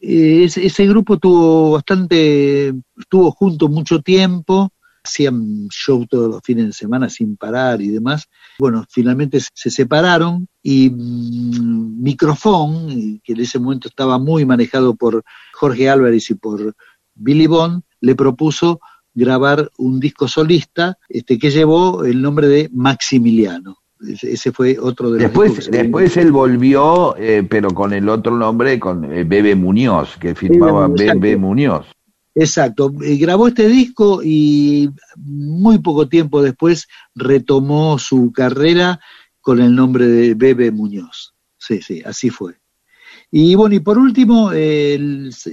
[0.00, 4.72] Eh, ese, grupo tuvo bastante, estuvo junto mucho tiempo,
[5.04, 8.28] hacían show todos los fines de semana sin parar y demás.
[8.58, 15.24] Bueno, finalmente se separaron y mm, Microfón, que en ese momento estaba muy manejado por
[15.52, 16.74] Jorge Álvarez y por
[17.14, 18.80] Billy Bond, le propuso
[19.14, 23.78] grabar un disco solista este, que llevó el nombre de Maximiliano.
[24.00, 28.80] Ese fue otro de los Después, después él volvió, eh, pero con el otro nombre,
[28.80, 31.86] con eh, Bebe Muñoz, que firmaba Bebe Muñoz.
[32.34, 39.00] Exacto, eh, grabó este disco y muy poco tiempo después retomó su carrera
[39.40, 41.34] con el nombre de Bebe Muñoz.
[41.58, 42.54] Sí, sí, así fue.
[43.30, 44.50] Y bueno, y por último,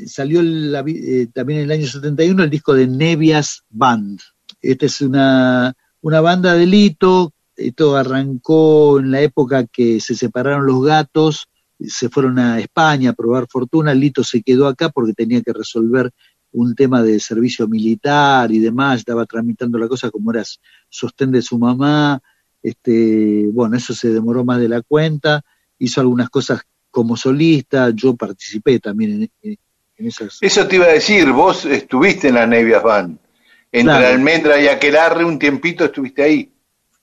[0.07, 4.19] salió eh, también en el año 71 el disco de Nevias Band.
[4.61, 10.65] Esta es una, una banda de Lito, esto arrancó en la época que se separaron
[10.65, 11.47] los gatos,
[11.79, 16.11] se fueron a España a probar fortuna, Lito se quedó acá porque tenía que resolver
[16.51, 20.43] un tema de servicio militar y demás, estaba tramitando la cosa como era
[20.89, 22.21] sostén de su mamá,
[22.61, 25.43] este, bueno, eso se demoró más de la cuenta,
[25.77, 29.57] hizo algunas cosas como solista, yo participé también en,
[29.97, 30.39] esas...
[30.41, 33.19] Eso te iba a decir, vos estuviste en las Nevias Band,
[33.71, 36.51] entre Almendra y Aquelarre un tiempito estuviste ahí.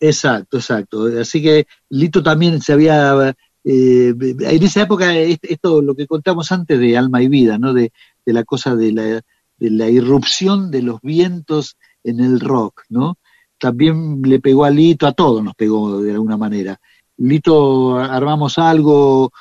[0.01, 1.07] Exacto, exacto.
[1.21, 3.35] Así que Lito también se había...
[3.69, 7.75] Eh, en esa época, esto lo que contamos antes de Alma y Vida, ¿no?
[7.75, 7.93] De,
[8.25, 9.23] de la cosa de la,
[9.59, 13.19] de la irrupción de los vientos en el rock, ¿no?
[13.59, 16.79] También le pegó a Lito, a todos nos pegó de alguna manera.
[17.17, 19.33] Lito armamos algo,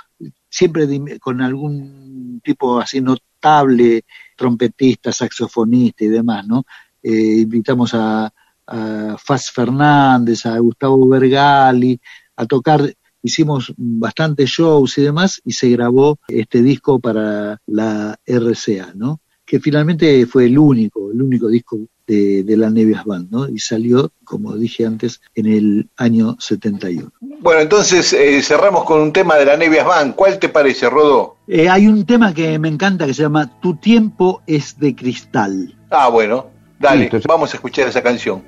[0.50, 0.88] siempre
[1.20, 4.06] con algún tipo así notable,
[4.38, 6.64] trompetista, saxofonista y demás, ¿no?
[7.04, 8.34] Eh, invitamos a,
[8.68, 12.00] a Faz Fernández, a Gustavo Bergali,
[12.36, 12.82] a tocar,
[13.22, 19.20] hicimos bastantes shows y demás, y se grabó este disco para la RCA, ¿no?
[19.46, 23.48] Que finalmente fue el único, el único disco de, la Nevias Band, ¿no?
[23.48, 27.12] Y salió, como dije antes, en el año 71.
[27.40, 30.16] Bueno, entonces eh, cerramos con un tema de la Nevias Band.
[30.16, 31.38] ¿Cuál te parece, Rodó?
[31.48, 35.76] Eh, hay un tema que me encanta que se llama Tu tiempo es de cristal.
[35.90, 36.48] Ah, bueno,
[36.80, 38.44] dale, vamos a escuchar esa canción.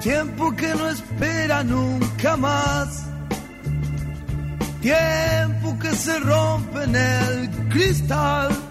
[0.00, 3.06] Tiempo que no espera nunca más.
[4.80, 8.69] Tiempo que se rompe en el cristal.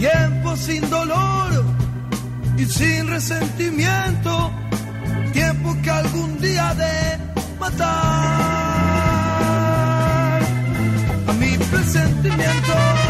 [0.00, 1.62] Tiempo sin dolor
[2.56, 4.50] y sin resentimiento,
[5.34, 7.18] tiempo que algún día de
[7.58, 7.86] matar
[11.28, 13.09] a mi presentimiento.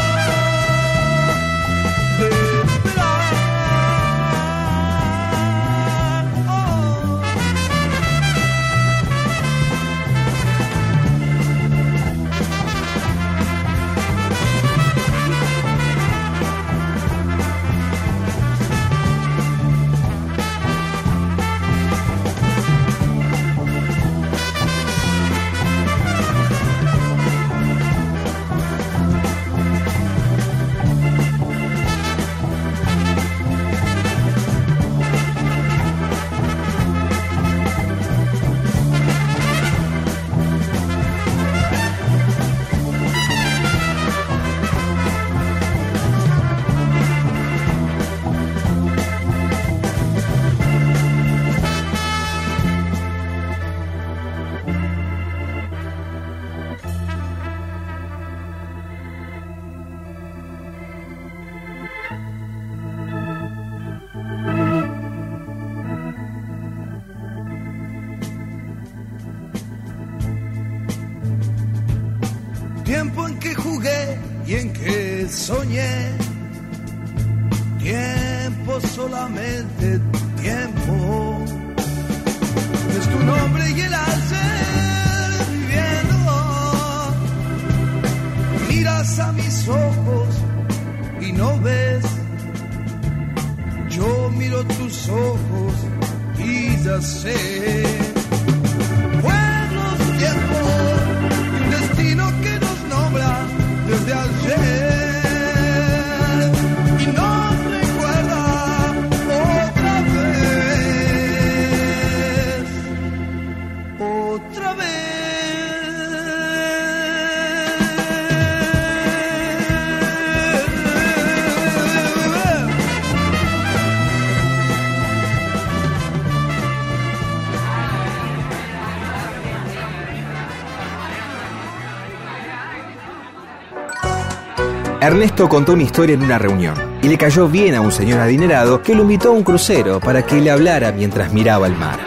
[135.20, 138.80] Ernesto contó una historia en una reunión y le cayó bien a un señor adinerado
[138.80, 142.00] que lo invitó a un crucero para que le hablara mientras miraba el mar.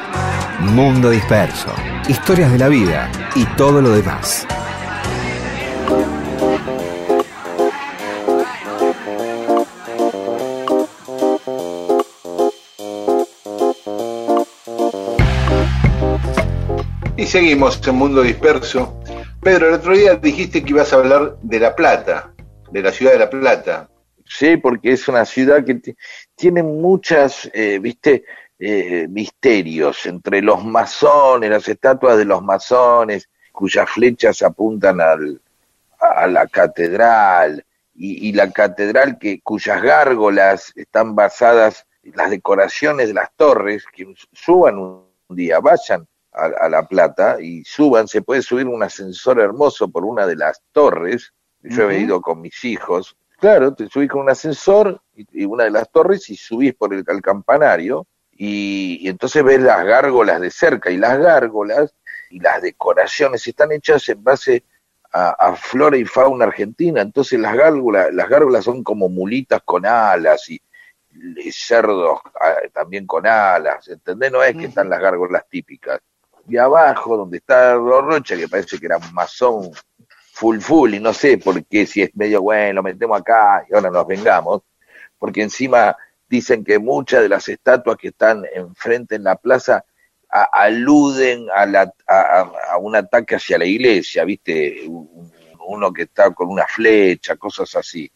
[0.61, 1.71] Mundo disperso,
[2.07, 4.47] historias de la vida y todo lo demás.
[17.15, 18.99] Y seguimos en Mundo Disperso.
[19.39, 22.32] Pedro, el otro día dijiste que ibas a hablar de La Plata,
[22.73, 23.89] de la ciudad de La Plata.
[24.25, 25.79] Sí, porque es una ciudad que
[26.35, 28.25] tiene muchas, eh, viste,
[28.57, 35.39] eh, misterios entre los masones, las estatuas de los masones, cuyas flechas apuntan al,
[35.99, 37.63] a la catedral,
[37.95, 44.11] y, la catedral que, cuyas gárgolas están basadas en las decoraciones de las torres, que
[44.31, 49.89] suban un día, vayan a La Plata y suban, se puede subir un ascensor hermoso
[49.89, 51.31] por una de las torres,
[51.63, 55.65] yo he ido con mis hijos, claro, te subís con un ascensor y, y una
[55.65, 60.41] de las torres y subís por el, al campanario y, y entonces ves las gárgolas
[60.41, 61.93] de cerca y las gárgolas
[62.29, 64.63] y las decoraciones están hechas en base
[65.11, 69.85] a, a flora y fauna argentina, entonces las gárgolas, las gárgolas son como mulitas con
[69.85, 70.59] alas y,
[71.13, 74.31] y cerdos ah, también con alas, ¿entendés?
[74.31, 75.99] No es que están las gárgolas típicas.
[76.47, 79.71] Y abajo, donde está Rocha, que parece que era un masón
[80.43, 83.73] full full, y no sé por qué, si es medio bueno, lo metemos acá y
[83.73, 84.61] ahora nos vengamos,
[85.17, 85.95] porque encima
[86.27, 89.85] dicen que muchas de las estatuas que están enfrente en la plaza
[90.51, 94.83] aluden a, la, a, un ataque hacia la iglesia, ¿viste?
[94.87, 95.31] Un-
[95.65, 98.11] Uno que está con una flecha, cosas así,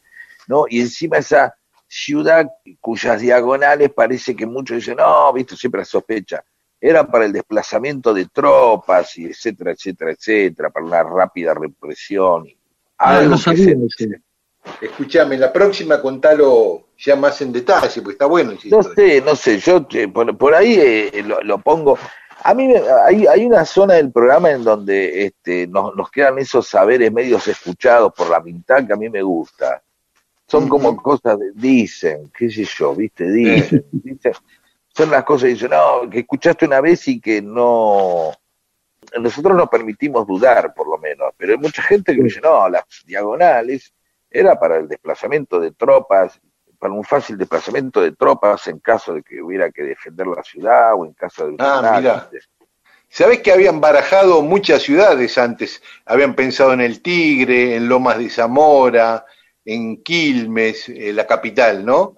[0.47, 0.65] ¿no?
[0.69, 1.55] Y encima esa
[1.87, 2.45] ciudad
[2.81, 5.55] cuyas diagonales parece que muchos dicen, no, ¿viste?
[5.55, 6.43] Siempre la sospecha,
[6.79, 12.47] eran para el desplazamiento de tropas y etcétera, etcétera, etcétera, para una rápida represión.
[12.47, 12.57] y
[12.99, 14.21] Ah, algo no que sabía se-.
[14.81, 18.53] Escuchame, la próxima contalo ya más en detalle, porque está bueno.
[18.69, 21.97] No sé, no sé, yo te- por, por ahí eh, lo, lo pongo.
[22.43, 26.37] A mí me- hay, hay una zona del programa en donde este, nos, nos quedan
[26.37, 29.81] esos saberes medios escuchados por la mitad que a mí me gusta.
[30.47, 34.33] Son como cosas de, dicen, qué sé yo, viste, dicen, dicen.
[34.97, 38.31] Son las cosas que dicen, no, que escuchaste una vez y que no.
[39.19, 42.83] Nosotros nos permitimos dudar, por lo menos, pero hay mucha gente que dice, no, las
[43.05, 43.93] diagonales
[44.31, 46.41] era para el desplazamiento de tropas,
[46.79, 50.95] para un fácil desplazamiento de tropas en caso de que hubiera que defender la ciudad
[50.95, 52.29] o en caso de un Ah, mirá.
[53.07, 55.79] ¿Sabés que habían barajado muchas ciudades antes?
[56.05, 59.25] Habían pensado en el Tigre, en Lomas de Zamora,
[59.63, 62.17] en Quilmes, eh, la capital, ¿no?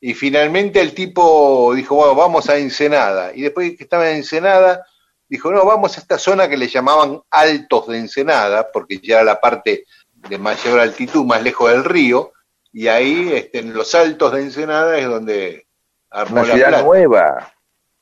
[0.00, 3.32] Y finalmente el tipo dijo, bueno, vamos a Ensenada.
[3.34, 4.86] Y después que estaba en Ensenada,
[5.28, 9.24] dijo, no, vamos a esta zona que le llamaban Altos de Ensenada, porque ya era
[9.24, 9.84] la parte
[10.28, 12.32] de mayor altitud, más lejos del río.
[12.72, 15.66] Y ahí, este, en los Altos de Ensenada, es donde
[16.10, 16.84] armó Una la ciudad plata.
[16.84, 17.54] nueva,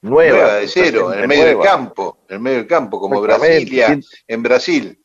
[0.02, 3.20] nueva, Nueva de cero, en el medio del campo, en el medio del campo, como.
[3.20, 3.98] Brasilia,
[4.28, 5.02] en Brasil.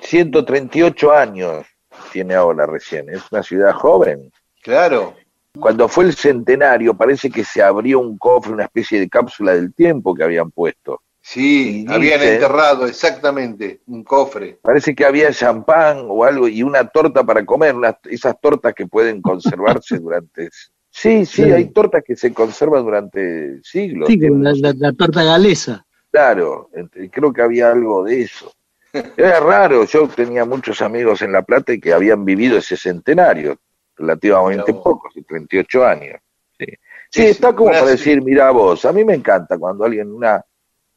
[0.00, 1.66] 138 años
[2.12, 4.30] tiene ahora recién, es una ciudad joven.
[4.62, 5.14] Claro.
[5.60, 9.74] Cuando fue el centenario, parece que se abrió un cofre, una especie de cápsula del
[9.74, 11.02] tiempo que habían puesto.
[11.20, 14.58] Sí, Y habían dice- enterrado exactamente un cofre.
[14.62, 18.86] Parece que había champán o algo y una torta para comer, unas- esas tortas que
[18.86, 20.48] pueden conservarse durante...
[20.90, 21.56] Sí, sí, Claro.
[21.56, 24.08] hay tortas que se conservan durante siglos.
[24.08, 25.84] Sí, la, la- la torta galesa.
[26.10, 26.70] Claro,
[27.12, 28.50] creo que había algo de eso.
[29.16, 33.58] Era raro, yo tenía muchos amigos en La Plata y que habían vivido ese centenario,
[33.98, 36.20] relativamente pocos, de 38 años.
[36.58, 36.66] Sí,
[37.10, 40.12] Sí, Sí, está como para ci- decir, mira vos, a mí me encanta cuando alguien,
[40.12, 40.44] una,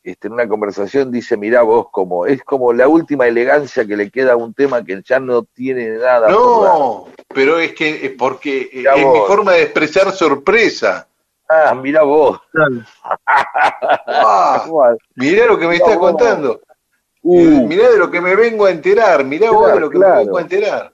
[0.03, 4.09] este, en una conversación dice, mirá vos, como es como la última elegancia que le
[4.09, 6.27] queda a un tema que ya no tiene nada.
[6.29, 11.07] No, pero es que es porque es mi forma de expresar sorpresa.
[11.47, 12.39] Ah, mirá vos.
[13.25, 16.61] ah, mirá lo que me está contando.
[17.23, 17.67] Uh.
[17.67, 20.37] mirá de lo que me vengo a enterar, mirá vos de lo que me vengo
[20.37, 20.91] a enterar.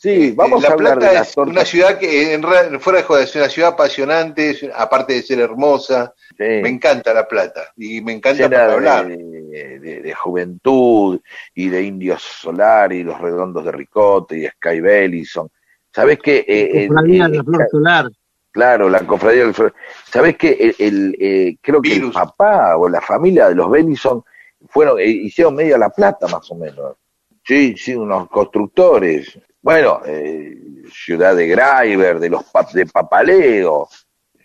[0.00, 2.42] Sí, vamos la a hablar Plata es una ciudad que en,
[2.80, 6.14] fuera de joder, es una ciudad apasionante, aparte de ser hermosa.
[6.38, 9.08] Me encanta La Plata y me encanta para hablar.
[9.08, 11.20] De, juventud
[11.54, 15.50] y de Indios Solar y los redondos de Ricote y Sky Bellison.
[15.92, 16.46] ¿Sabes qué?
[16.48, 18.10] Eh, cofradía de la Flor Solar.
[18.52, 19.74] Claro, la cofradía del Flor.
[20.10, 20.74] ¿Sabes qué?
[20.78, 24.24] El, eh, creo que el papá o la familia de los Bellison
[24.66, 26.96] fueron, eh, hicieron media La Plata más o menos.
[27.44, 30.56] Sí, sí, unos constructores bueno, eh,
[30.90, 33.88] Ciudad de Graiver, de los de Papaleo,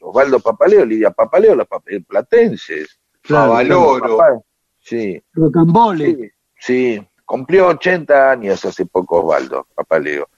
[0.02, 1.68] Osvaldo Papaleo, Lidia Papaleo, los
[2.08, 3.00] platenses.
[3.24, 4.44] Favaloro.
[4.80, 5.22] Sí.
[5.34, 6.34] Rocambole.
[6.60, 10.30] Sí, cumplió 80 años hace poco Osvaldo Papaleo.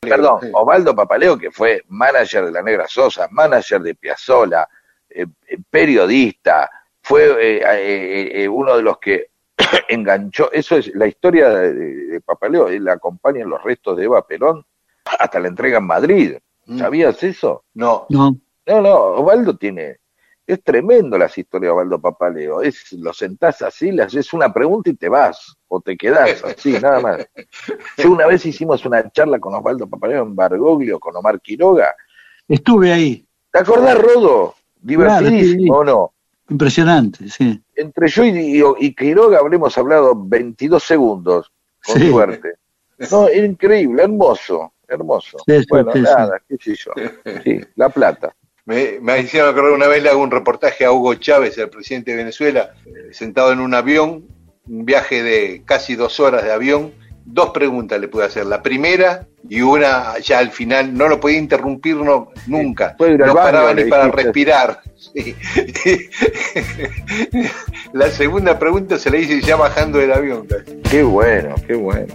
[0.00, 4.68] Perdón, Osvaldo Papaleo, que fue manager de la Negra Sosa, manager de Piazzola,
[5.08, 6.68] eh, eh, periodista,
[7.00, 9.31] fue uno de los que
[9.88, 14.64] enganchó, eso es la historia de, Papaleo, él acompaña los restos de Eva Perón
[15.18, 16.36] hasta la entrega en Madrid.
[16.66, 16.78] Mm.
[16.78, 17.64] ¿Sabías eso?
[17.74, 18.06] No.
[18.08, 18.36] No.
[18.64, 19.98] No, no, Osvaldo tiene,
[20.46, 24.90] es tremendo las historias de Osvaldo Papaleo, es, lo sentás así, le haces una pregunta
[24.90, 27.26] y te vas, o te quedás así, nada más.
[27.96, 31.94] Yo una vez hicimos una charla con Osvaldo Papaleo en Bargoglio, con Omar Quiroga.
[32.48, 33.26] Estuve ahí.
[33.50, 34.54] ¿Te acordás, Rodo?
[34.80, 36.12] Divertidísimo, ¿o no?
[36.48, 37.61] Impresionante, sí.
[37.82, 41.52] Entre yo y, y, Quiroga habremos hablado 22 segundos,
[41.84, 42.54] con suerte.
[43.10, 45.38] No, increíble, hermoso, hermoso.
[45.68, 46.92] bueno, nada, qué sé yo.
[47.42, 48.34] Sí, La Plata.
[48.64, 52.12] Me, me hicieron acordar una vez le hago un reportaje a Hugo Chávez, el presidente
[52.12, 52.74] de Venezuela,
[53.10, 54.24] sentado en un avión,
[54.68, 56.92] un viaje de casi dos horas de avión,
[57.24, 58.46] dos preguntas le pude hacer.
[58.46, 62.96] La primera y una ya al final, no lo podía interrumpir no, nunca.
[62.98, 64.80] No paraba ni para respirar.
[67.92, 70.46] la segunda pregunta se la hice ya bajando del avión.
[70.88, 72.14] Qué bueno, qué bueno.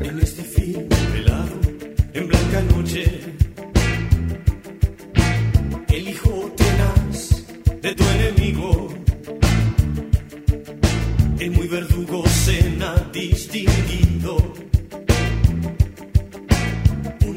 [0.00, 1.60] En este velado,
[2.12, 3.20] en blanca noche,
[5.88, 7.44] el hijo tenaz
[7.82, 8.43] de tu enemigo,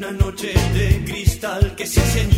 [0.08, 2.37] una noche de cristal que se hace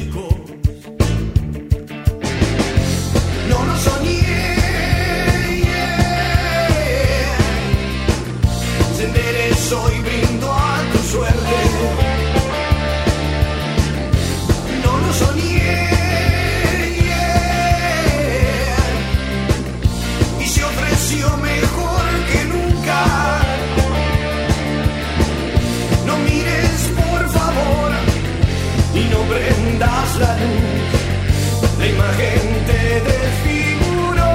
[30.20, 31.78] la luz.
[31.78, 32.80] La imagen te
[33.10, 34.32] desfiguró.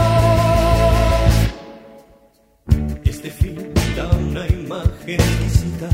[3.03, 5.89] Este film da una imagen exquisita.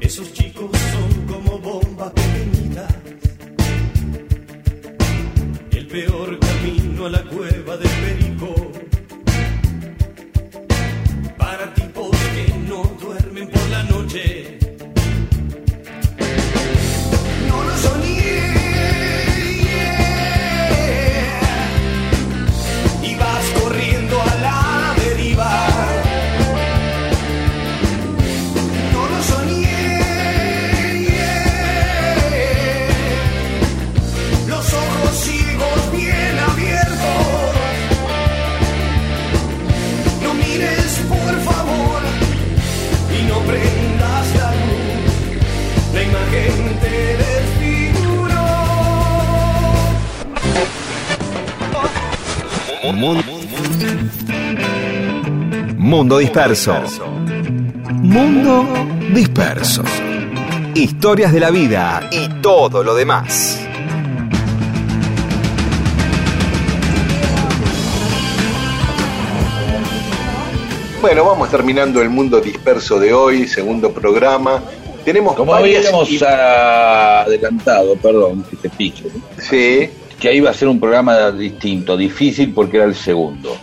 [0.00, 2.94] Esos chicos son como bombas pequeñitas.
[5.70, 8.54] El peor camino a la cueva del perico.
[11.36, 14.61] Para tipos que no duermen por la noche.
[55.78, 56.74] Mundo disperso.
[58.02, 58.66] Mundo
[59.14, 59.84] disperso.
[60.74, 63.64] Historias de la vida y todo lo demás.
[71.00, 74.60] Bueno, vamos terminando el mundo disperso de hoy, segundo programa.
[75.04, 79.04] Tenemos Como varias habíamos adelantado, perdón, que te pique,
[79.38, 79.88] Sí,
[80.22, 83.56] que ahí iba a ser un programa distinto, difícil porque era el segundo.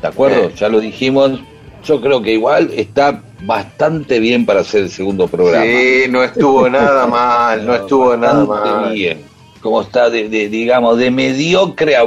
[0.00, 0.48] ¿De acuerdo?
[0.48, 0.54] Sí.
[0.56, 1.38] Ya lo dijimos.
[1.84, 5.62] Yo creo que igual está bastante bien para hacer el segundo programa.
[5.62, 8.94] sí, no estuvo nada mal, no estuvo nada Bastante mal.
[8.94, 9.20] bien.
[9.60, 12.04] como está, de, digamos, de mediocre a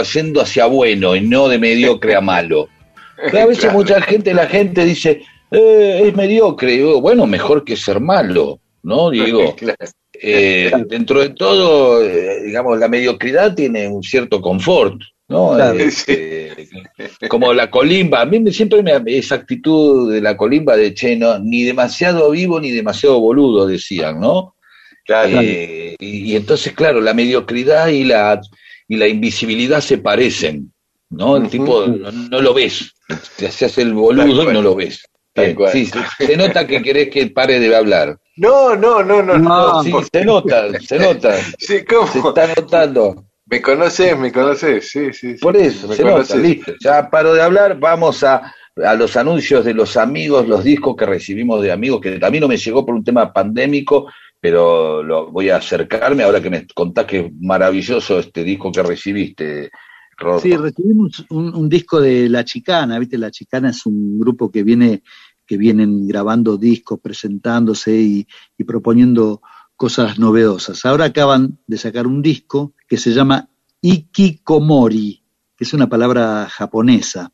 [0.00, 2.68] haciendo hacia bueno y no de mediocre a malo.
[3.32, 6.70] a veces mucha gente, la gente dice, eh, es mediocre.
[6.70, 9.10] digo, bueno, mejor que ser malo, ¿no?
[9.10, 9.56] Digo,
[10.24, 15.58] eh, dentro de todo, eh, digamos, la mediocridad tiene un cierto confort, ¿no?
[15.74, 16.68] Este,
[17.28, 21.64] como la colimba, a mí siempre me, esa actitud de la colimba de che, ni
[21.64, 24.54] demasiado vivo ni demasiado boludo, decían, ¿no?
[25.08, 28.40] Eh, y, entonces, claro, la mediocridad y la,
[28.86, 30.72] y la invisibilidad se parecen,
[31.10, 31.36] ¿no?
[31.36, 32.94] El tipo no, lo ves,
[33.36, 35.02] te haces el boludo y no lo ves.
[35.72, 38.18] Sí, se nota que querés que pare de hablar.
[38.36, 39.38] No, no, no, no.
[39.38, 41.36] no, sí, se nota, se nota.
[41.58, 42.06] Sí, ¿cómo?
[42.06, 43.26] Se está notando.
[43.46, 45.34] Me conoces, me conoces, sí, sí.
[45.34, 46.72] Por eso, me se nota, listo.
[46.80, 51.04] Ya paro de hablar, vamos a, a los anuncios de los amigos, los discos que
[51.04, 54.10] recibimos de amigos, que a mí no me llegó por un tema pandémico,
[54.40, 58.82] pero lo, voy a acercarme ahora que me contás que es maravilloso este disco que
[58.82, 59.70] recibiste.
[60.40, 63.18] Sí, recibimos un, disco de La Chicana, ¿viste?
[63.18, 65.02] La Chicana es un grupo que viene
[65.46, 69.42] que vienen grabando discos, presentándose y, y proponiendo
[69.76, 70.84] cosas novedosas.
[70.84, 73.48] Ahora acaban de sacar un disco que se llama
[73.80, 75.22] Ikikomori,
[75.56, 77.32] que es una palabra japonesa.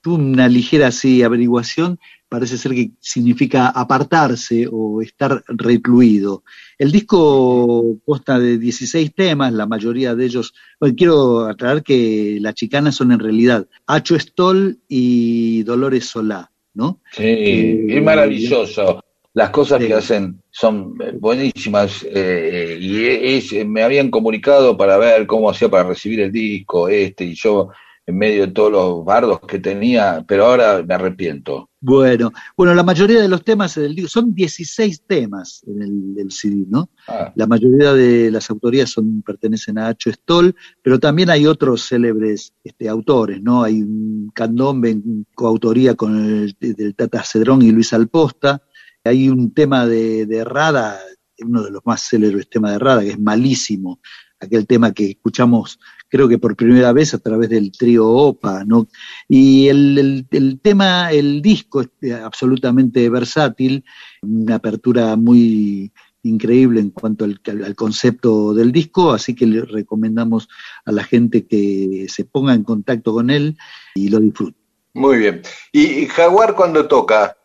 [0.00, 1.98] Tuve una ligera así averiguación
[2.28, 6.44] parece ser que significa apartarse o estar recluido.
[6.76, 10.54] El disco consta de 16 temas, la mayoría de ellos,
[10.96, 17.00] quiero aclarar que las chicanas son en realidad Acho Stoll y Dolores Solá, ¿no?
[17.10, 19.02] Sí, eh, es maravilloso.
[19.34, 25.68] Las cosas que hacen son buenísimas eh, y me habían comunicado para ver cómo hacía
[25.68, 27.68] para recibir el disco este y yo
[28.06, 31.67] en medio de todos los bardos que tenía, pero ahora me arrepiento.
[31.80, 36.66] Bueno, bueno, la mayoría de los temas del disco, son 16 temas en el, CD,
[36.68, 36.90] ¿no?
[37.06, 37.32] Ah.
[37.36, 42.52] La mayoría de las autorías son, pertenecen a Acho Stoll, pero también hay otros célebres
[42.64, 43.62] este, autores, ¿no?
[43.62, 48.60] Hay un candombe en coautoría con el, del Tata Cedrón y Luis Alposta,
[49.04, 50.98] hay un tema de, de Rada,
[51.40, 54.00] uno de los más célebres temas de Rada, que es malísimo,
[54.40, 55.78] aquel tema que escuchamos
[56.08, 58.88] creo que por primera vez a través del trío OPA, ¿no?
[59.28, 63.84] Y el, el, tema, el disco es eh, absolutamente versátil,
[64.22, 65.92] una apertura muy
[66.22, 70.48] increíble en cuanto al, al, concepto del disco, así que le recomendamos
[70.84, 73.56] a la gente que se ponga en contacto con él
[73.94, 74.58] y lo disfrute.
[74.94, 75.42] Muy bien.
[75.72, 77.36] ¿Y Jaguar cuándo toca?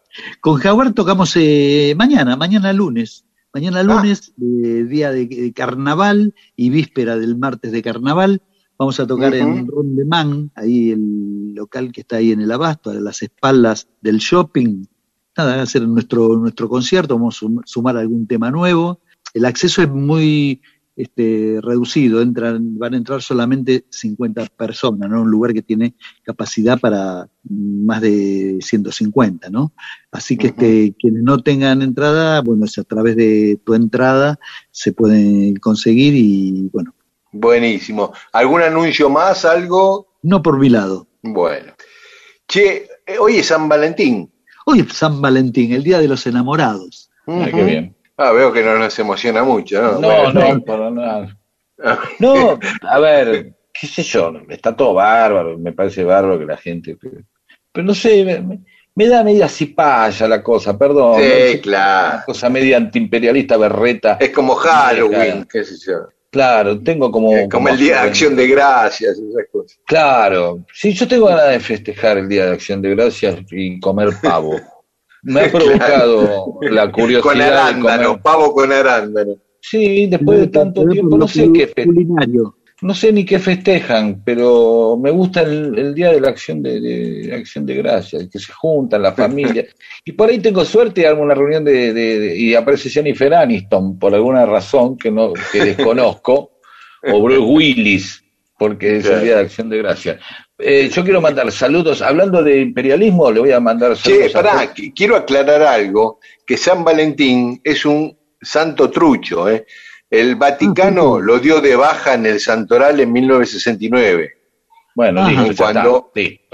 [0.42, 3.26] Con Jaguar tocamos eh, mañana, mañana lunes.
[3.54, 3.84] Mañana ah.
[3.84, 8.42] lunes, eh, día de, carnaval y víspera del martes de carnaval,
[8.76, 12.96] Vamos a tocar en Rondemán, ahí el local que está ahí en el Abasto, a
[12.96, 14.84] las espaldas del shopping.
[15.38, 19.00] Nada, a hacer nuestro, nuestro concierto, vamos a sumar algún tema nuevo.
[19.34, 20.62] El acceso es muy
[20.96, 25.22] este, reducido, entran, van a entrar solamente 50 personas, ¿no?
[25.22, 29.74] Un lugar que tiene capacidad para más de 150, ¿no?
[30.12, 34.40] Así que este, quienes no tengan entrada, bueno, es a través de tu entrada
[34.72, 36.94] se pueden conseguir y, bueno,
[37.34, 38.14] Buenísimo.
[38.32, 40.08] ¿Algún anuncio más, algo?
[40.22, 41.08] No por mi lado.
[41.24, 41.74] Bueno.
[42.48, 44.32] Che, eh, hoy es San Valentín.
[44.68, 47.10] Hoy es San Valentín, el Día de los Enamorados.
[47.26, 47.96] Ah, qué bien.
[48.18, 50.00] Ah, veo que no nos emociona mucho, ¿no?
[50.00, 51.38] No, no, para nada.
[52.20, 56.96] No, a ver, qué sé yo, está todo bárbaro, me parece bárbaro que la gente...
[57.72, 58.24] Pero, no sé,
[58.96, 61.20] me, da media cipaya la cosa, perdón.
[61.20, 62.18] Sí, claro.
[62.18, 64.18] Una cosa media antiimperialista berreta.
[64.20, 66.08] Es como Halloween, qué sé yo.
[66.30, 67.50] Claro, tengo como...
[67.50, 69.80] como, el Día de Acción de Gracias, esas cosas.
[69.86, 74.10] Claro, sí, yo tengo ganas de festejar el Día de Acción de Gracias y comer
[74.22, 74.56] pavo.
[75.24, 77.22] Me ha provocado la curiosidad.
[77.22, 79.36] Con arándano, pavo con arándano.
[79.60, 81.72] Sí, después de tanto tiempo, no sé qué
[82.84, 87.66] no sé ni qué festejan, pero me gusta el, día de la acción de, acción
[87.66, 89.66] de gracias, que se juntan la familia.
[90.06, 94.14] y por ahí tengo suerte y hago una reunión de, y aparece Jennifer Aniston por
[94.14, 96.60] alguna razón que no que desconozco,
[97.04, 98.24] o Bruce Willis,
[98.60, 100.20] porque es el día de acción de gracias.
[100.60, 104.28] Eh, yo quiero mandar saludos, hablando de imperialismo, le voy a mandar saludos.
[104.28, 109.66] Sí, pará, quiero aclarar algo, que San Valentín es un santo trucho, ¿eh?
[110.10, 114.32] El Vaticano lo dio de baja en el Santoral en 1969.
[114.96, 115.28] Bueno,
[115.58, 116.12] cuando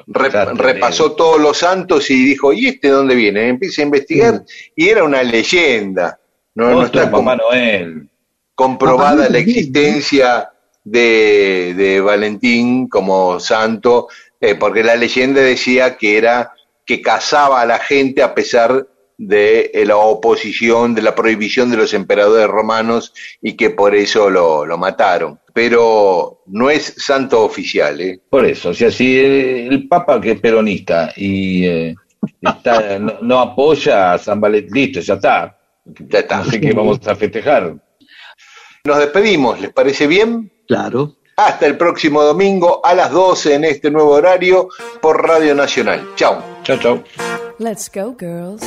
[0.07, 3.49] repasó todos los santos y dijo, ¿y este dónde viene?
[3.49, 4.45] Empieza a investigar
[4.77, 6.17] y era una leyenda.
[6.55, 8.09] No, está Noel.
[8.55, 10.49] comprobada la existencia
[10.91, 14.07] de, Valentín como santo,
[14.39, 16.53] eh, porque la leyenda decía que era
[16.85, 18.87] que casaba a la gente a pesar
[19.19, 24.65] de la oposición, de la prohibición de los emperadores romanos y que por eso lo,
[24.65, 25.39] lo mataron.
[25.53, 27.99] Pero no es santo oficial.
[27.99, 28.21] ¿eh?
[28.29, 31.95] Por eso, o sea, si el Papa que es peronista y eh,
[32.41, 35.57] está, no, apoya a San Valentín, listo, ya está.
[35.85, 36.39] Ya está.
[36.39, 37.75] Así que vamos a festejar.
[38.85, 40.49] Nos despedimos, ¿les parece bien?
[40.69, 41.15] Claro.
[41.35, 44.69] Hasta el próximo domingo a las 12 en este nuevo horario
[45.01, 46.11] por Radio Nacional.
[46.15, 46.43] Chao.
[46.61, 47.03] Chao, chao.
[47.57, 48.61] Let's go, girls.